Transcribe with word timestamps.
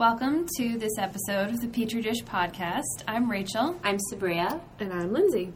Welcome 0.00 0.46
to 0.56 0.78
this 0.78 0.96
episode 0.96 1.50
of 1.50 1.60
the 1.60 1.68
Petri 1.68 2.00
Dish 2.00 2.22
Podcast. 2.22 3.04
I'm 3.06 3.30
Rachel. 3.30 3.78
I'm 3.84 3.98
Sabria. 4.10 4.58
And 4.78 4.94
I'm 4.94 5.12
Lindsay. 5.12 5.52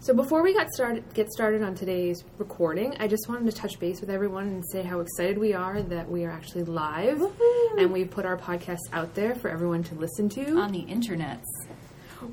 So 0.00 0.12
before 0.12 0.42
we 0.42 0.52
got 0.52 0.68
started, 0.68 1.04
get 1.14 1.30
started 1.30 1.62
on 1.62 1.74
today's 1.74 2.22
recording, 2.36 2.94
I 3.00 3.08
just 3.08 3.30
wanted 3.30 3.50
to 3.50 3.52
touch 3.56 3.80
base 3.80 4.02
with 4.02 4.10
everyone 4.10 4.48
and 4.48 4.62
say 4.70 4.82
how 4.82 5.00
excited 5.00 5.38
we 5.38 5.54
are 5.54 5.80
that 5.80 6.10
we 6.10 6.26
are 6.26 6.30
actually 6.30 6.64
live 6.64 7.16
Woohoo. 7.16 7.78
and 7.78 7.90
we've 7.90 8.10
put 8.10 8.26
our 8.26 8.36
podcast 8.36 8.80
out 8.92 9.14
there 9.14 9.34
for 9.36 9.48
everyone 9.48 9.84
to 9.84 9.94
listen 9.94 10.28
to. 10.28 10.58
On 10.58 10.70
the 10.70 10.82
internets. 10.82 11.46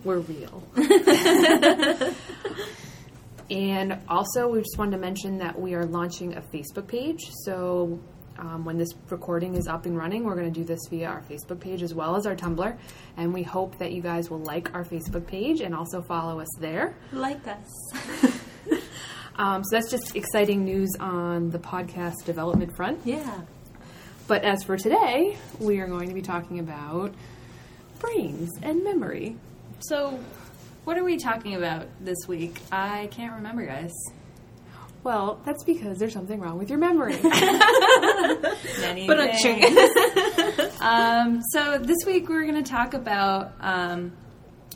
We're 0.03 0.19
real. 0.19 0.61
and 3.49 3.97
also, 4.09 4.49
we 4.49 4.59
just 4.59 4.77
wanted 4.77 4.91
to 4.91 4.97
mention 4.97 5.37
that 5.37 5.57
we 5.57 5.73
are 5.73 5.85
launching 5.85 6.35
a 6.35 6.41
Facebook 6.41 6.87
page. 6.89 7.29
So 7.45 7.97
um, 8.39 8.65
when 8.65 8.77
this 8.77 8.89
recording 9.09 9.55
is 9.55 9.67
up 9.67 9.85
and 9.85 9.97
running, 9.97 10.23
we're 10.23 10.35
going 10.35 10.51
to 10.51 10.59
do 10.59 10.65
this 10.65 10.79
via 10.89 11.07
our 11.07 11.21
Facebook 11.21 11.59
page 11.59 11.83
as 11.83 11.93
well 11.93 12.15
as 12.15 12.25
our 12.25 12.35
Tumblr. 12.35 12.77
And 13.17 13.33
we 13.33 13.43
hope 13.43 13.77
that 13.77 13.91
you 13.91 14.01
guys 14.01 14.29
will 14.29 14.39
like 14.39 14.73
our 14.73 14.83
Facebook 14.83 15.27
page 15.27 15.61
and 15.61 15.75
also 15.75 16.01
follow 16.01 16.39
us 16.39 16.49
there. 16.59 16.95
Like 17.11 17.45
us. 17.47 17.93
Um, 19.39 19.63
so 19.63 19.77
that's 19.77 19.89
just 19.89 20.17
exciting 20.17 20.65
news 20.65 20.89
on 20.99 21.49
the 21.49 21.59
podcast 21.59 22.25
development 22.25 22.75
front. 22.75 22.99
Yeah. 23.05 23.39
But 24.27 24.43
as 24.43 24.65
for 24.65 24.77
today, 24.77 25.37
we 25.59 25.79
are 25.79 25.87
going 25.87 26.09
to 26.09 26.13
be 26.13 26.21
talking 26.21 26.59
about 26.59 27.13
brains 27.99 28.49
and 28.61 28.83
memory. 28.83 29.37
So, 29.79 30.19
what 30.83 30.97
are 30.97 31.05
we 31.05 31.15
talking 31.17 31.55
about 31.55 31.87
this 32.01 32.17
week? 32.27 32.59
I 32.69 33.07
can't 33.11 33.33
remember, 33.35 33.65
guys. 33.65 33.93
Well, 35.03 35.39
that's 35.45 35.63
because 35.63 35.97
there's 35.97 36.13
something 36.13 36.39
wrong 36.39 36.57
with 36.57 36.69
your 36.69 36.79
memory. 36.79 37.17
Many 38.81 39.07
But 39.07 39.19
a 39.19 39.33
things. 39.33 40.75
um, 40.81 41.41
so 41.51 41.77
this 41.77 41.97
week 42.05 42.27
we're 42.27 42.43
going 42.43 42.61
to 42.61 42.69
talk 42.69 42.93
about 42.93 43.53
um, 43.61 44.11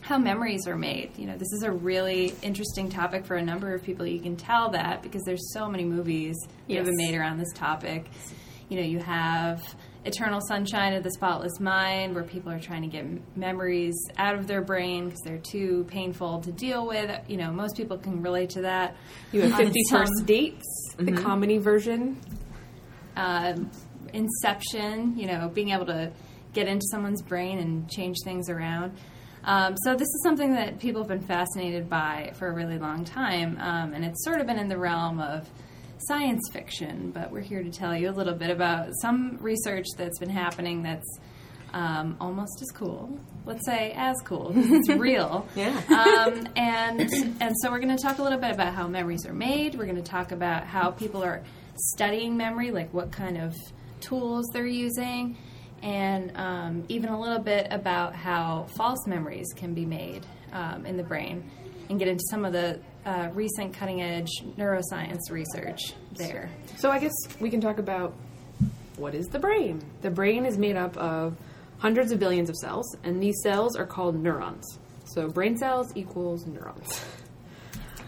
how 0.00 0.18
memories 0.18 0.66
are 0.66 0.76
made. 0.76 1.18
You 1.18 1.26
know, 1.26 1.36
this 1.36 1.52
is 1.52 1.62
a 1.62 1.70
really 1.70 2.34
interesting 2.42 2.88
topic 2.88 3.26
for 3.26 3.36
a 3.36 3.42
number 3.42 3.74
of 3.74 3.82
people. 3.82 4.06
You 4.06 4.20
can 4.20 4.36
tell 4.36 4.70
that 4.70 5.02
because 5.02 5.22
there's 5.24 5.52
so 5.52 5.68
many 5.68 5.84
movies 5.84 6.36
that 6.68 6.76
have 6.76 6.86
been 6.86 6.96
made 6.96 7.14
around 7.14 7.38
this 7.38 7.52
topic. 7.54 8.06
You 8.70 8.78
know, 8.78 8.86
you 8.86 9.00
have 9.00 9.62
Eternal 10.04 10.40
Sunshine 10.48 10.92
of 10.92 11.02
the 11.02 11.10
Spotless 11.12 11.58
Mind, 11.60 12.14
where 12.14 12.24
people 12.24 12.52
are 12.52 12.60
trying 12.60 12.82
to 12.82 12.88
get 12.88 13.04
memories 13.36 13.94
out 14.18 14.34
of 14.34 14.46
their 14.46 14.60
brain 14.60 15.06
because 15.06 15.20
they're 15.22 15.38
too 15.38 15.84
painful 15.88 16.40
to 16.42 16.52
deal 16.52 16.86
with. 16.86 17.10
You 17.28 17.38
know, 17.38 17.50
most 17.52 17.76
people 17.76 17.96
can 17.96 18.22
relate 18.22 18.50
to 18.50 18.62
that. 18.62 18.96
You 19.32 19.42
have 19.42 19.52
On 19.52 19.58
50 19.58 19.80
some- 19.88 20.00
First 20.00 20.26
Dates, 20.26 20.94
the 20.98 21.12
comedy 21.12 21.58
version. 21.58 22.18
um, 23.16 23.70
inception, 24.12 25.16
you 25.18 25.26
know, 25.26 25.48
being 25.48 25.70
able 25.70 25.86
to 25.86 26.10
get 26.52 26.68
into 26.68 26.84
someone's 26.90 27.22
brain 27.22 27.58
and 27.58 27.88
change 27.90 28.16
things 28.24 28.48
around. 28.48 28.92
Um, 29.44 29.74
so 29.84 29.92
this 29.94 30.06
is 30.08 30.20
something 30.22 30.52
that 30.54 30.78
people 30.78 31.02
have 31.02 31.08
been 31.08 31.20
fascinated 31.26 31.88
by 31.90 32.32
for 32.34 32.48
a 32.48 32.52
really 32.54 32.78
long 32.78 33.04
time, 33.04 33.58
um, 33.60 33.92
and 33.92 34.04
it's 34.04 34.24
sort 34.24 34.40
of 34.40 34.46
been 34.46 34.58
in 34.58 34.68
the 34.68 34.78
realm 34.78 35.20
of 35.20 35.48
science 35.98 36.42
fiction. 36.52 37.10
But 37.10 37.30
we're 37.30 37.40
here 37.40 37.62
to 37.62 37.70
tell 37.70 37.96
you 37.96 38.10
a 38.10 38.12
little 38.12 38.34
bit 38.34 38.50
about 38.50 38.88
some 39.00 39.38
research 39.40 39.86
that's 39.96 40.18
been 40.18 40.30
happening 40.30 40.82
that's 40.82 41.18
um, 41.74 42.16
almost 42.20 42.62
as 42.62 42.70
cool. 42.70 43.18
Let's 43.44 43.66
say 43.66 43.92
as 43.96 44.16
cool. 44.24 44.52
It's 44.54 44.88
real. 44.96 45.46
Yeah. 45.54 45.76
Um, 45.88 46.46
and 46.56 47.00
and 47.40 47.54
so 47.60 47.70
we're 47.70 47.80
going 47.80 47.94
to 47.94 48.02
talk 48.02 48.18
a 48.18 48.22
little 48.22 48.38
bit 48.38 48.52
about 48.52 48.74
how 48.74 48.86
memories 48.86 49.26
are 49.26 49.34
made. 49.34 49.74
We're 49.74 49.86
going 49.86 49.96
to 49.96 50.02
talk 50.02 50.32
about 50.32 50.66
how 50.66 50.92
people 50.92 51.22
are 51.22 51.42
studying 51.76 52.36
memory, 52.36 52.70
like 52.70 52.94
what 52.94 53.10
kind 53.10 53.36
of 53.36 53.54
tools 54.00 54.46
they're 54.52 54.66
using, 54.66 55.36
and 55.82 56.32
um, 56.36 56.84
even 56.88 57.10
a 57.10 57.20
little 57.20 57.40
bit 57.40 57.66
about 57.70 58.14
how 58.14 58.66
false 58.76 59.06
memories 59.06 59.52
can 59.54 59.74
be 59.74 59.84
made 59.84 60.24
um, 60.52 60.86
in 60.86 60.96
the 60.96 61.02
brain, 61.02 61.50
and 61.90 61.98
get 61.98 62.06
into 62.06 62.24
some 62.30 62.44
of 62.44 62.52
the 62.52 62.80
uh, 63.04 63.28
recent 63.32 63.74
cutting 63.74 64.02
edge 64.02 64.30
neuroscience 64.56 65.30
research 65.30 65.92
there. 66.12 66.50
So 66.76 66.90
I 66.90 66.98
guess 66.98 67.12
we 67.40 67.50
can 67.50 67.60
talk 67.60 67.78
about 67.78 68.14
what 68.96 69.14
is 69.14 69.26
the 69.26 69.38
brain? 69.38 69.82
The 70.02 70.10
brain 70.10 70.46
is 70.46 70.56
made 70.56 70.76
up 70.76 70.96
of 70.96 71.36
hundreds 71.78 72.12
of 72.12 72.18
billions 72.18 72.48
of 72.48 72.56
cells, 72.56 72.96
and 73.04 73.22
these 73.22 73.34
cells 73.42 73.76
are 73.76 73.86
called 73.86 74.14
neurons. 74.16 74.78
So 75.04 75.28
brain 75.28 75.56
cells 75.56 75.92
equals 75.94 76.46
neurons. 76.46 77.04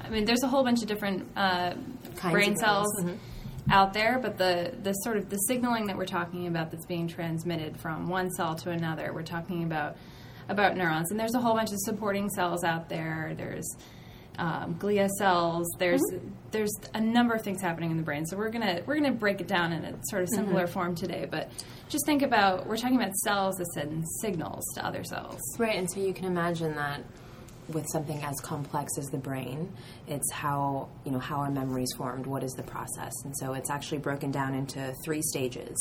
I 0.02 0.08
mean, 0.08 0.24
there's 0.24 0.42
a 0.44 0.48
whole 0.48 0.62
bunch 0.62 0.82
of 0.82 0.88
different 0.88 1.26
uh, 1.36 1.74
Kinds 2.16 2.32
brain 2.32 2.52
of 2.52 2.58
cells 2.58 2.86
brains. 3.02 3.20
out 3.70 3.92
there, 3.92 4.18
but 4.20 4.38
the 4.38 4.72
the 4.82 4.92
sort 4.92 5.16
of 5.16 5.28
the 5.28 5.36
signaling 5.48 5.86
that 5.88 5.96
we're 5.96 6.06
talking 6.06 6.46
about 6.46 6.70
that's 6.70 6.86
being 6.86 7.08
transmitted 7.08 7.78
from 7.78 8.08
one 8.08 8.30
cell 8.30 8.54
to 8.54 8.70
another, 8.70 9.12
we're 9.12 9.22
talking 9.22 9.64
about 9.64 9.96
about 10.48 10.76
neurons, 10.76 11.10
and 11.10 11.18
there's 11.18 11.34
a 11.34 11.40
whole 11.40 11.54
bunch 11.54 11.72
of 11.72 11.78
supporting 11.80 12.28
cells 12.30 12.62
out 12.62 12.88
there. 12.88 13.34
There's 13.36 13.68
um, 14.38 14.74
glia 14.76 15.08
cells. 15.18 15.68
There's 15.78 16.02
there's 16.50 16.72
a 16.94 17.00
number 17.00 17.34
of 17.34 17.42
things 17.42 17.60
happening 17.60 17.90
in 17.90 17.96
the 17.96 18.02
brain. 18.02 18.26
So 18.26 18.36
we're 18.36 18.50
gonna 18.50 18.82
we're 18.86 18.96
gonna 18.96 19.12
break 19.12 19.40
it 19.40 19.48
down 19.48 19.72
in 19.72 19.84
a 19.84 19.94
sort 20.04 20.22
of 20.22 20.28
simpler 20.30 20.66
form 20.66 20.94
today. 20.94 21.26
But 21.30 21.50
just 21.88 22.06
think 22.06 22.22
about 22.22 22.66
we're 22.66 22.76
talking 22.76 22.96
about 22.96 23.14
cells 23.16 23.56
that 23.56 23.66
send 23.72 24.04
signals 24.20 24.64
to 24.74 24.84
other 24.84 25.04
cells. 25.04 25.40
Right, 25.58 25.76
and 25.76 25.90
so 25.90 26.00
you 26.00 26.12
can 26.12 26.26
imagine 26.26 26.74
that 26.76 27.02
with 27.68 27.86
something 27.90 28.22
as 28.22 28.38
complex 28.40 28.96
as 28.98 29.06
the 29.06 29.18
brain, 29.18 29.72
it's 30.06 30.30
how 30.32 30.88
you 31.04 31.12
know 31.12 31.18
how 31.18 31.36
our 31.38 31.50
memories 31.50 31.92
formed. 31.96 32.26
What 32.26 32.42
is 32.42 32.52
the 32.52 32.62
process? 32.62 33.12
And 33.24 33.36
so 33.36 33.54
it's 33.54 33.70
actually 33.70 33.98
broken 33.98 34.30
down 34.30 34.54
into 34.54 34.94
three 35.04 35.22
stages. 35.22 35.76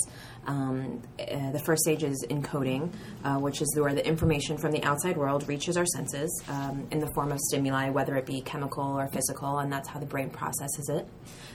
Um, 0.48 1.02
uh, 1.20 1.52
the 1.52 1.60
first 1.60 1.84
stage 1.84 2.04
is 2.04 2.26
encoding, 2.30 2.92
uh, 3.24 3.38
which 3.38 3.62
is 3.62 3.78
where 3.80 3.94
the 3.94 4.06
information 4.06 4.58
from 4.58 4.72
the 4.72 4.84
outside 4.84 5.18
world 5.18 5.48
reaches 5.48 5.78
our 5.78 5.86
senses 5.86 6.44
um, 6.50 6.88
in 6.92 7.00
the 7.00 7.08
form 7.14 7.32
of 7.32 7.40
stimuli, 7.40 7.90
whether 7.90 8.16
it 8.16 8.26
be 8.26 8.42
chemical 8.42 8.84
or 8.84 9.08
physical, 9.08 9.60
and 9.60 9.72
that's 9.72 9.90
how 9.90 10.00
the 10.00 10.06
brain 10.06 10.30
processes 10.30 10.90
it. 10.90 11.08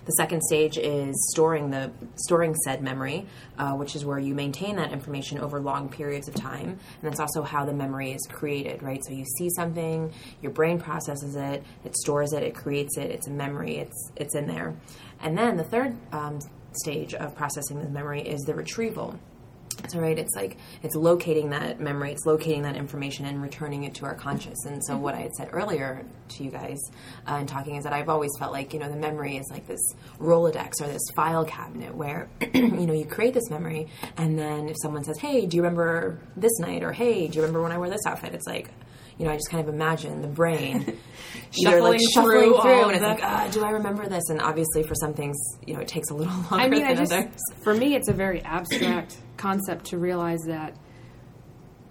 The 0.06 0.12
second 0.12 0.42
stage 0.42 0.78
is 0.78 1.14
storing 1.30 1.70
the 1.70 1.90
storing 2.16 2.54
said 2.64 2.82
memory, 2.82 3.26
uh, 3.58 3.72
which 3.72 3.94
is 3.94 4.04
where 4.04 4.18
you 4.18 4.34
maintain 4.34 4.76
that 4.76 4.92
information 4.92 5.38
over 5.38 5.60
long 5.60 5.88
periods 5.88 6.26
of 6.28 6.34
time, 6.34 6.68
and 6.68 7.02
that's 7.02 7.20
also 7.20 7.42
how 7.42 7.64
the 7.64 7.72
memory 7.72 8.12
is 8.12 8.26
created, 8.30 8.82
right? 8.82 9.04
So 9.04 9.12
you 9.12 9.24
see 9.24 9.50
something, 9.50 10.12
your 10.42 10.52
brain 10.52 10.78
processes 10.78 11.36
it, 11.36 11.64
it 11.84 11.96
stores 11.96 12.32
it, 12.32 12.42
it 12.42 12.54
creates 12.54 12.96
it. 12.96 13.10
It's 13.10 13.26
a 13.26 13.30
memory. 13.30 13.78
It's 13.78 14.12
it's 14.16 14.34
in 14.34 14.46
there, 14.46 14.74
and 15.20 15.36
then 15.36 15.56
the 15.56 15.64
third 15.64 15.96
um, 16.12 16.38
stage 16.72 17.14
of 17.14 17.34
processing 17.34 17.80
the 17.80 17.88
memory 17.88 18.22
is 18.22 18.42
the 18.42 18.54
retrieval. 18.54 19.18
So 19.88 19.98
right, 19.98 20.18
it's 20.18 20.34
like 20.36 20.58
it's 20.82 20.94
locating 20.94 21.50
that 21.50 21.80
memory, 21.80 22.12
it's 22.12 22.26
locating 22.26 22.62
that 22.62 22.76
information 22.76 23.24
and 23.24 23.42
returning 23.42 23.84
it 23.84 23.94
to 23.94 24.04
our 24.04 24.14
conscious. 24.14 24.66
And 24.66 24.84
so 24.84 24.96
what 24.96 25.14
I 25.14 25.20
had 25.20 25.34
said 25.34 25.48
earlier 25.52 26.04
to 26.28 26.44
you 26.44 26.50
guys 26.50 26.78
uh, 27.28 27.36
in 27.36 27.46
talking 27.46 27.76
is 27.76 27.84
that 27.84 27.92
I've 27.92 28.08
always 28.08 28.30
felt 28.38 28.52
like 28.52 28.72
you 28.74 28.78
know 28.78 28.90
the 28.90 28.96
memory 28.96 29.36
is 29.36 29.48
like 29.50 29.66
this 29.66 29.80
Rolodex 30.18 30.80
or 30.80 30.86
this 30.86 31.02
file 31.14 31.44
cabinet 31.44 31.94
where 31.94 32.28
you 32.54 32.86
know 32.86 32.92
you 32.92 33.04
create 33.04 33.34
this 33.34 33.48
memory, 33.50 33.88
and 34.16 34.38
then 34.38 34.68
if 34.68 34.76
someone 34.82 35.04
says, 35.04 35.18
"Hey, 35.18 35.46
do 35.46 35.56
you 35.56 35.62
remember 35.62 36.20
this 36.36 36.58
night?" 36.58 36.82
or 36.82 36.92
"Hey, 36.92 37.26
do 37.28 37.36
you 37.36 37.42
remember 37.42 37.62
when 37.62 37.72
I 37.72 37.78
wore 37.78 37.88
this 37.88 38.06
outfit?" 38.06 38.34
It's 38.34 38.46
like 38.46 38.70
you 39.20 39.26
know 39.26 39.32
I 39.32 39.36
just 39.36 39.50
kind 39.50 39.62
of 39.68 39.72
imagine 39.72 40.22
the 40.22 40.28
brain 40.28 40.96
either 41.58 41.80
like 41.82 42.00
Shuffling 42.00 42.00
shuffling 42.12 42.40
through 42.52 42.60
through, 42.62 42.72
all 42.72 42.84
and 42.86 42.92
it's 42.92 43.00
the- 43.00 43.08
like, 43.08 43.20
ah, 43.22 43.48
do 43.52 43.62
I 43.64 43.70
remember 43.70 44.08
this? 44.08 44.28
And 44.30 44.40
obviously 44.40 44.82
for 44.82 44.94
some 44.94 45.12
things, 45.14 45.36
you 45.66 45.74
know, 45.74 45.80
it 45.80 45.88
takes 45.88 46.08
a 46.10 46.14
little 46.14 46.32
longer 46.50 46.54
I 46.56 46.68
mean, 46.68 46.84
I 46.84 46.94
just 46.94 47.12
others. 47.12 47.34
for 47.62 47.74
me, 47.74 47.94
it's 47.94 48.08
a 48.08 48.12
very 48.14 48.40
abstract 48.42 49.16
concept 49.36 49.84
to 49.86 49.98
realize 49.98 50.40
that 50.46 50.74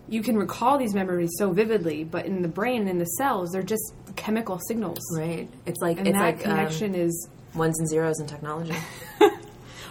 you 0.07 0.23
can 0.23 0.35
recall 0.38 0.79
these 0.79 0.95
memories 0.95 1.29
so 1.38 1.51
vividly, 1.51 2.03
but 2.03 2.25
in 2.25 2.41
the 2.41 2.47
brain, 2.47 2.88
in 2.88 2.97
the 2.97 3.06
cells, 3.06 3.51
they're 3.51 3.62
just 3.62 3.94
chemical 4.16 4.59
signals. 4.68 4.97
Right. 5.16 5.47
It's 5.68 5.79
like 5.81 6.00
And 6.00 6.07
it's 6.07 6.18
that 6.18 6.23
like 6.23 6.47
um, 6.47 6.56
connection 6.56 6.95
is, 6.95 7.29
ones 7.53 7.78
and 7.79 7.88
zeros 7.88 8.19
in 8.19 8.25
technology. 8.25 8.73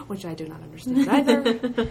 which 0.08 0.24
I 0.24 0.34
do 0.34 0.48
not 0.48 0.60
understand 0.62 1.08
either. 1.08 1.90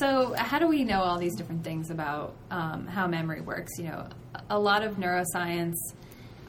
So, 0.00 0.32
how 0.34 0.58
do 0.58 0.66
we 0.66 0.82
know 0.82 1.02
all 1.02 1.18
these 1.18 1.36
different 1.36 1.62
things 1.62 1.90
about 1.90 2.34
um, 2.50 2.86
how 2.86 3.06
memory 3.06 3.42
works? 3.42 3.72
You 3.76 3.84
know, 3.84 4.08
a- 4.48 4.58
lot 4.58 4.82
of 4.82 4.96
neuroscience 4.96 5.74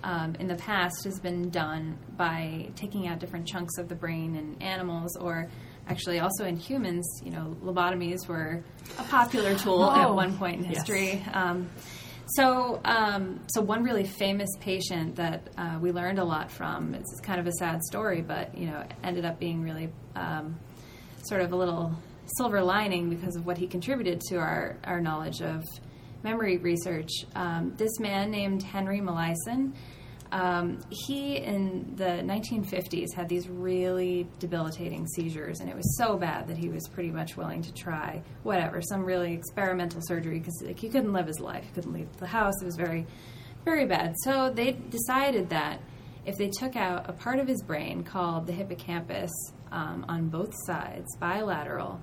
um, 0.06 0.36
in 0.40 0.48
the 0.48 0.56
past 0.56 1.04
has 1.04 1.20
been 1.20 1.50
done 1.50 1.98
by 2.16 2.70
taking 2.78 3.10
out 3.10 3.20
different 3.20 3.46
chunks 3.46 3.78
of 3.78 3.90
the 3.90 3.96
brain 3.96 4.38
in 4.38 4.62
animals, 4.62 5.18
or 5.18 5.50
actually 5.90 6.22
also 6.22 6.46
in 6.46 6.56
humans. 6.56 7.06
You 7.26 7.32
know, 7.32 7.58
lobotomies 7.62 8.26
were 8.26 8.64
a 8.98 9.04
popular 9.04 9.54
tool 9.58 9.84
at 9.92 10.16
one 10.16 10.38
point 10.38 10.60
in 10.60 10.72
yes. 10.72 10.78
history. 10.78 11.22
Um, 11.34 11.70
so, 12.38 12.80
um, 12.86 13.42
so 13.48 13.60
one 13.62 13.84
really 13.84 14.06
famous 14.06 14.50
patient 14.62 15.18
that 15.18 15.50
uh, 15.58 15.78
we 15.82 15.92
learned 15.92 16.20
a 16.20 16.24
lot 16.24 16.50
from. 16.50 16.94
It's 16.94 17.20
kind 17.20 17.42
of 17.42 17.48
a 17.48 17.52
sad 17.60 17.84
story, 17.84 18.22
but 18.22 18.58
you 18.58 18.68
know, 18.68 18.86
ended 19.04 19.26
up 19.26 19.40
being 19.40 19.62
really 19.62 19.90
um, 20.16 20.58
sort 21.26 21.42
of 21.42 21.52
a 21.52 21.56
little 21.58 21.94
silver 22.38 22.62
lining 22.62 23.10
because 23.10 23.36
of 23.36 23.46
what 23.46 23.58
he 23.58 23.68
contributed 23.68 24.22
to 24.30 24.38
our, 24.38 24.78
our 24.84 25.02
knowledge 25.02 25.42
of 25.42 25.64
memory 26.24 26.58
research. 26.58 27.12
Um, 27.36 27.74
this 27.78 28.00
man 28.00 28.32
named 28.32 28.64
Henry 28.64 29.00
Molaison 29.00 29.74
Um, 30.32 30.80
he 30.90 31.38
in 31.38 31.94
the 31.98 32.24
1950s 32.24 33.14
had 33.14 33.28
these 33.28 33.50
really 33.50 34.28
debilitating 34.40 35.06
seizures, 35.08 35.60
and 35.60 35.70
it 35.70 35.76
was 35.76 35.98
so 35.98 36.16
bad 36.18 36.48
that 36.48 36.58
he 36.58 36.70
was 36.70 36.88
pretty 36.88 37.12
much 37.12 37.36
willing 37.36 37.62
to 37.64 37.74
try 37.74 38.22
whatever, 38.44 38.82
some 38.82 39.04
really 39.04 39.34
experimental 39.34 40.00
surgery 40.02 40.40
because 40.40 40.64
like, 40.66 40.80
he 40.80 40.88
couldn't 40.88 41.12
live 41.12 41.28
his 41.28 41.42
life, 41.42 41.66
he 41.66 41.72
couldn't 41.72 41.92
leave 41.92 42.08
the 42.18 42.28
house. 42.28 42.54
It 42.62 42.66
was 42.66 42.78
very, 42.78 43.06
very 43.66 43.86
bad. 43.86 44.16
So 44.24 44.50
they 44.50 44.72
decided 44.72 45.50
that 45.50 45.82
if 46.26 46.38
they 46.38 46.48
took 46.50 46.78
out 46.78 47.10
a 47.10 47.14
part 47.14 47.40
of 47.40 47.48
his 47.48 47.62
brain 47.62 48.04
called 48.04 48.48
the 48.48 48.54
hippocampus 48.54 49.32
um, 49.72 50.06
on 50.08 50.30
both 50.30 50.54
sides, 50.66 51.14
bilateral, 51.18 52.00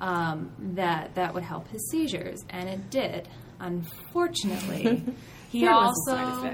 um, 0.00 0.52
that 0.74 1.14
that 1.14 1.34
would 1.34 1.42
help 1.42 1.68
his 1.68 1.88
seizures, 1.90 2.44
and 2.50 2.68
it 2.68 2.90
did. 2.90 3.28
Unfortunately, 3.60 5.04
he 5.50 5.62
There 5.62 5.72
also 5.72 6.50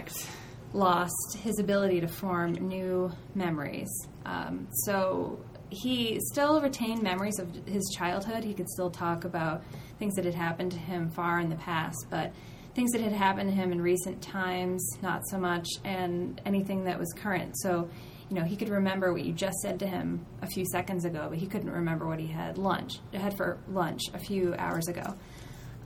lost 0.72 1.38
his 1.42 1.58
ability 1.58 2.00
to 2.00 2.08
form 2.08 2.52
new 2.52 3.10
memories. 3.34 3.90
Um, 4.26 4.66
so 4.84 5.38
he 5.70 6.18
still 6.32 6.60
retained 6.60 7.02
memories 7.02 7.38
of 7.38 7.48
his 7.66 7.82
childhood. 7.96 8.44
He 8.44 8.54
could 8.54 8.68
still 8.68 8.90
talk 8.90 9.24
about 9.24 9.62
things 9.98 10.14
that 10.14 10.24
had 10.24 10.34
happened 10.34 10.72
to 10.72 10.78
him 10.78 11.10
far 11.10 11.40
in 11.40 11.48
the 11.48 11.56
past, 11.56 12.06
but 12.10 12.32
things 12.74 12.90
that 12.92 13.00
had 13.00 13.12
happened 13.12 13.50
to 13.50 13.54
him 13.54 13.72
in 13.72 13.80
recent 13.80 14.20
times, 14.20 14.84
not 15.00 15.22
so 15.28 15.38
much, 15.38 15.68
and 15.84 16.40
anything 16.44 16.84
that 16.84 16.98
was 16.98 17.12
current. 17.12 17.56
So, 17.58 17.88
you 18.30 18.36
know, 18.36 18.44
he 18.44 18.56
could 18.56 18.68
remember 18.70 19.12
what 19.12 19.24
you 19.24 19.32
just 19.32 19.56
said 19.58 19.78
to 19.80 19.86
him 19.86 20.24
a 20.42 20.46
few 20.46 20.64
seconds 20.66 21.04
ago, 21.04 21.26
but 21.28 21.38
he 21.38 21.46
couldn't 21.46 21.70
remember 21.70 22.06
what 22.06 22.18
he 22.18 22.26
had 22.26 22.58
lunch 22.58 22.98
had 23.12 23.36
for 23.36 23.58
lunch 23.68 24.02
a 24.14 24.18
few 24.18 24.54
hours 24.58 24.88
ago. 24.88 25.14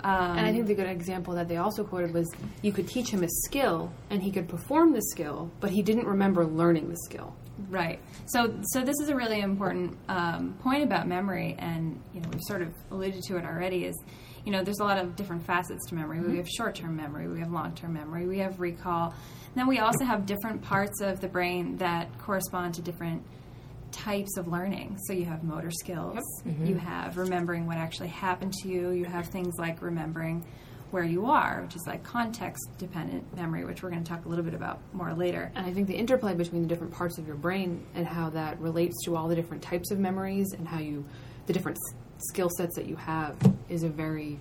Um, 0.05 0.39
And 0.39 0.47
I 0.47 0.53
think 0.53 0.67
the 0.67 0.75
good 0.75 0.89
example 0.89 1.35
that 1.35 1.49
they 1.49 1.57
also 1.57 1.83
quoted 1.85 2.15
was 2.15 2.33
you 2.63 2.73
could 2.73 2.87
teach 2.87 3.11
him 3.11 3.25
a 3.25 3.29
skill 3.47 3.93
and 4.11 4.23
he 4.23 4.31
could 4.31 4.49
perform 4.49 4.93
the 4.93 5.03
skill, 5.03 5.51
but 5.61 5.71
he 5.71 5.83
didn't 5.83 6.07
remember 6.07 6.47
learning 6.47 6.89
the 6.89 6.97
skill. 6.97 7.35
Right. 7.69 7.99
So, 8.27 8.55
so 8.63 8.83
this 8.83 8.97
is 9.01 9.09
a 9.09 9.17
really 9.17 9.41
important 9.41 9.97
um, 10.09 10.55
point 10.63 10.85
about 10.85 11.09
memory, 11.09 11.57
and 11.59 12.01
you 12.15 12.21
know 12.21 12.29
we've 12.33 12.43
sort 12.43 12.63
of 12.63 12.73
alluded 12.91 13.23
to 13.25 13.37
it 13.37 13.45
already. 13.45 13.85
Is 13.85 13.97
you 14.45 14.53
know 14.53 14.63
there's 14.63 14.79
a 14.79 14.85
lot 14.85 14.99
of 14.99 15.17
different 15.17 15.45
facets 15.45 15.87
to 15.89 15.95
memory. 15.95 16.21
We 16.21 16.37
have 16.37 16.49
short-term 16.49 16.97
memory, 16.97 17.29
we 17.29 17.41
have 17.41 17.51
long-term 17.51 17.93
memory, 17.93 18.27
we 18.27 18.39
have 18.39 18.61
recall, 18.61 19.07
and 19.11 19.55
then 19.57 19.67
we 19.67 19.79
also 19.81 20.05
have 20.05 20.25
different 20.25 20.63
parts 20.63 21.01
of 21.01 21.21
the 21.21 21.29
brain 21.29 21.77
that 21.79 22.17
correspond 22.19 22.75
to 22.75 22.83
different 22.83 23.23
types 23.91 24.37
of 24.37 24.47
learning. 24.47 24.97
So 25.07 25.13
you 25.13 25.25
have 25.25 25.43
motor 25.43 25.71
skills, 25.71 26.21
you 26.65 26.77
have 26.77 27.17
remembering 27.17 27.67
what 27.67 27.77
actually 27.79 28.09
happened 28.09 28.53
to 28.63 28.69
you, 28.69 28.91
you 28.91 29.05
have 29.05 29.27
things 29.27 29.55
like 29.59 29.83
remembering 29.83 30.45
where 30.91 31.05
you 31.05 31.27
are, 31.27 31.63
which 31.63 31.77
is 31.77 31.87
like 31.87 32.03
context-dependent 32.03 33.37
memory, 33.37 33.65
which 33.65 33.83
we're 33.83 33.91
going 33.91 34.03
to 34.03 34.09
talk 34.09 34.25
a 34.25 34.29
little 34.29 34.45
bit 34.45 34.55
about 34.55 34.81
more 34.93 35.13
later. 35.15 35.53
And 35.55 35.67
I 35.67 35.73
think 35.73 35.87
the 35.87 35.95
interplay 35.95 36.35
between 36.35 36.63
the 36.63 36.69
different 36.69 36.93
parts 36.93 37.19
of 37.19 37.27
your 37.27 37.37
brain 37.37 37.85
and 37.95 38.07
how 38.07 38.31
that 38.31 38.59
relates 38.61 38.97
to 39.05 39.17
all 39.17 39.29
the 39.29 39.37
different 39.37 39.63
types 39.63 39.91
of 39.91 39.99
memories 39.99 40.53
and 40.53 40.67
how 40.67 40.79
you, 40.79 41.05
the 41.47 41.53
different 41.53 41.77
s- 41.77 41.95
skill 42.29 42.49
sets 42.57 42.77
that 42.77 42.87
you 42.87 42.97
have, 42.97 43.37
is 43.69 43.83
a 43.83 43.89
very 43.89 44.39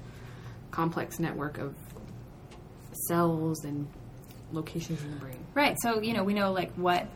complex 0.71 1.19
network 1.19 1.57
of 1.57 1.75
cells 3.07 3.63
and 3.65 3.88
locations 4.51 5.01
in 5.03 5.11
the 5.11 5.17
brain. 5.17 5.38
Right. 5.53 5.75
So, 5.81 6.01
you 6.01 6.13
know, 6.13 6.23
we 6.23 6.33
know 6.33 6.51
like 6.51 6.71
what 6.73 7.07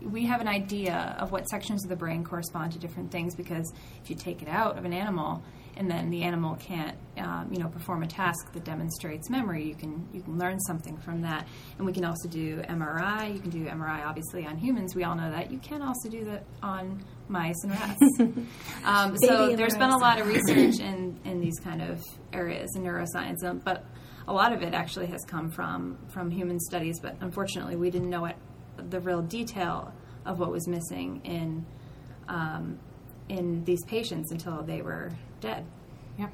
we 0.00 0.24
have 0.26 0.40
an 0.40 0.48
idea 0.48 1.14
of 1.18 1.30
what 1.32 1.46
sections 1.48 1.84
of 1.84 1.90
the 1.90 1.96
brain 1.96 2.24
correspond 2.24 2.72
to 2.72 2.78
different 2.78 3.10
things 3.12 3.34
because 3.34 3.72
if 4.02 4.08
you 4.08 4.16
take 4.16 4.40
it 4.42 4.48
out 4.48 4.78
of 4.78 4.84
an 4.84 4.92
animal 4.92 5.42
and 5.76 5.90
then 5.90 6.10
the 6.10 6.22
animal 6.22 6.56
can't, 6.56 6.96
um, 7.18 7.48
you 7.52 7.58
know, 7.58 7.68
perform 7.68 8.02
a 8.02 8.06
task 8.06 8.52
that 8.52 8.64
demonstrates 8.64 9.28
memory, 9.28 9.64
you 9.64 9.74
can 9.74 10.08
you 10.12 10.22
can 10.22 10.38
learn 10.38 10.58
something 10.60 10.96
from 10.98 11.20
that. 11.22 11.46
And 11.76 11.86
we 11.86 11.92
can 11.92 12.04
also 12.04 12.28
do 12.28 12.62
MRI. 12.62 13.34
You 13.34 13.40
can 13.40 13.50
do 13.50 13.66
MRI 13.66 14.04
obviously 14.04 14.46
on 14.46 14.56
humans. 14.56 14.94
We 14.94 15.04
all 15.04 15.14
know 15.14 15.30
that. 15.30 15.50
You 15.50 15.58
can 15.58 15.82
also 15.82 16.08
do 16.08 16.24
that 16.24 16.44
on 16.62 17.04
mice 17.28 17.56
and 17.62 17.72
rats. 17.72 18.20
um, 18.84 19.16
so 19.18 19.54
there's 19.54 19.76
been 19.76 19.90
a 19.90 19.98
lot 19.98 20.20
of 20.20 20.26
research 20.34 20.80
in 20.80 21.18
in 21.24 21.40
these 21.40 21.58
kind 21.60 21.82
of 21.82 22.02
areas 22.32 22.70
in 22.74 22.82
neuroscience, 22.82 23.44
um, 23.44 23.60
but 23.64 23.84
a 24.28 24.32
lot 24.32 24.52
of 24.52 24.62
it 24.62 24.74
actually 24.74 25.06
has 25.06 25.24
come 25.26 25.50
from 25.50 25.98
from 26.08 26.30
human 26.30 26.58
studies. 26.58 27.00
But 27.00 27.16
unfortunately, 27.20 27.76
we 27.76 27.90
didn't 27.90 28.10
know 28.10 28.22
what 28.22 28.36
the 28.76 29.00
real 29.00 29.22
detail 29.22 29.92
of 30.24 30.38
what 30.38 30.50
was 30.50 30.66
missing 30.66 31.20
in 31.24 31.66
um, 32.28 32.78
in 33.28 33.64
these 33.64 33.84
patients 33.84 34.30
until 34.30 34.62
they 34.62 34.82
were 34.82 35.10
dead. 35.40 35.64
Yeah. 36.18 36.28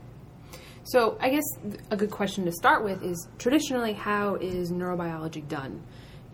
So 0.85 1.17
I 1.21 1.31
guess 1.31 1.45
a 1.91 1.97
good 1.97 2.11
question 2.11 2.45
to 2.45 2.53
start 2.53 2.85
with 2.85 3.03
is 3.03 3.29
traditionally 3.39 3.93
how 3.93 4.37
is 4.37 4.71
neurobiology 4.71 5.47
done, 5.49 5.83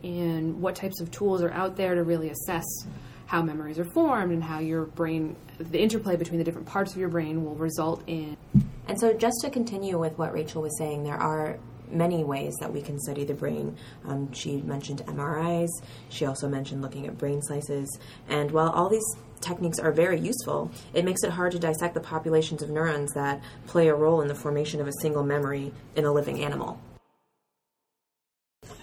and 0.03 0.61
what 0.61 0.75
types 0.75 1.01
of 1.01 1.11
tools 1.11 1.43
are 1.43 1.51
out 1.53 1.77
there 1.77 1.95
to 1.95 2.03
really 2.03 2.31
assess 2.31 2.65
how 3.27 3.43
memories 3.43 3.79
are 3.79 3.85
formed 3.85 4.33
and 4.33 4.43
how 4.43 4.59
your 4.59 4.87
brain, 4.87 5.37
the 5.59 5.79
interplay 5.79 6.17
between 6.17 6.39
the 6.39 6.45
different 6.45 6.67
parts 6.67 6.93
of 6.93 6.99
your 6.99 7.11
brain 7.11 7.45
will 7.45 7.57
result 7.57 8.03
in. 8.07 8.37
And 8.87 8.99
so, 8.99 9.13
just 9.13 9.37
to 9.43 9.51
continue 9.51 9.99
with 9.99 10.17
what 10.17 10.33
Rachel 10.33 10.63
was 10.63 10.77
saying, 10.79 11.05
there 11.05 11.21
are 11.21 11.59
many 11.93 12.25
ways 12.25 12.55
that 12.61 12.73
we 12.73 12.81
can 12.81 12.99
study 12.99 13.25
the 13.25 13.35
brain. 13.35 13.77
Um, 14.05 14.33
she 14.33 14.59
mentioned 14.63 15.03
MRIs, 15.07 15.69
she 16.09 16.27
also 16.27 16.49
mentioned 16.49 16.83
looking 16.83 17.07
at 17.07 17.19
brain 17.19 17.43
slices. 17.43 17.99
And 18.29 18.51
while 18.51 18.71
all 18.71 18.89
these 18.89 19.05
techniques 19.41 19.79
are 19.79 19.93
very 19.93 20.21
useful, 20.21 20.71
it 20.95 21.05
makes 21.05 21.23
it 21.23 21.31
hard 21.31 21.53
to 21.53 21.59
dissect 21.59 21.95
the 21.95 22.01
populations 22.01 22.63
of 22.63 22.71
neurons 22.71 23.13
that 23.15 23.43
play 23.67 23.89
a 23.89 23.95
role 23.95 24.21
in 24.21 24.29
the 24.29 24.35
formation 24.35 24.81
of 24.81 24.89
a 24.89 24.93
single 25.01 25.23
memory 25.23 25.73
in 25.97 26.05
a 26.05 26.13
living 26.13 26.43
animal. 26.43 26.81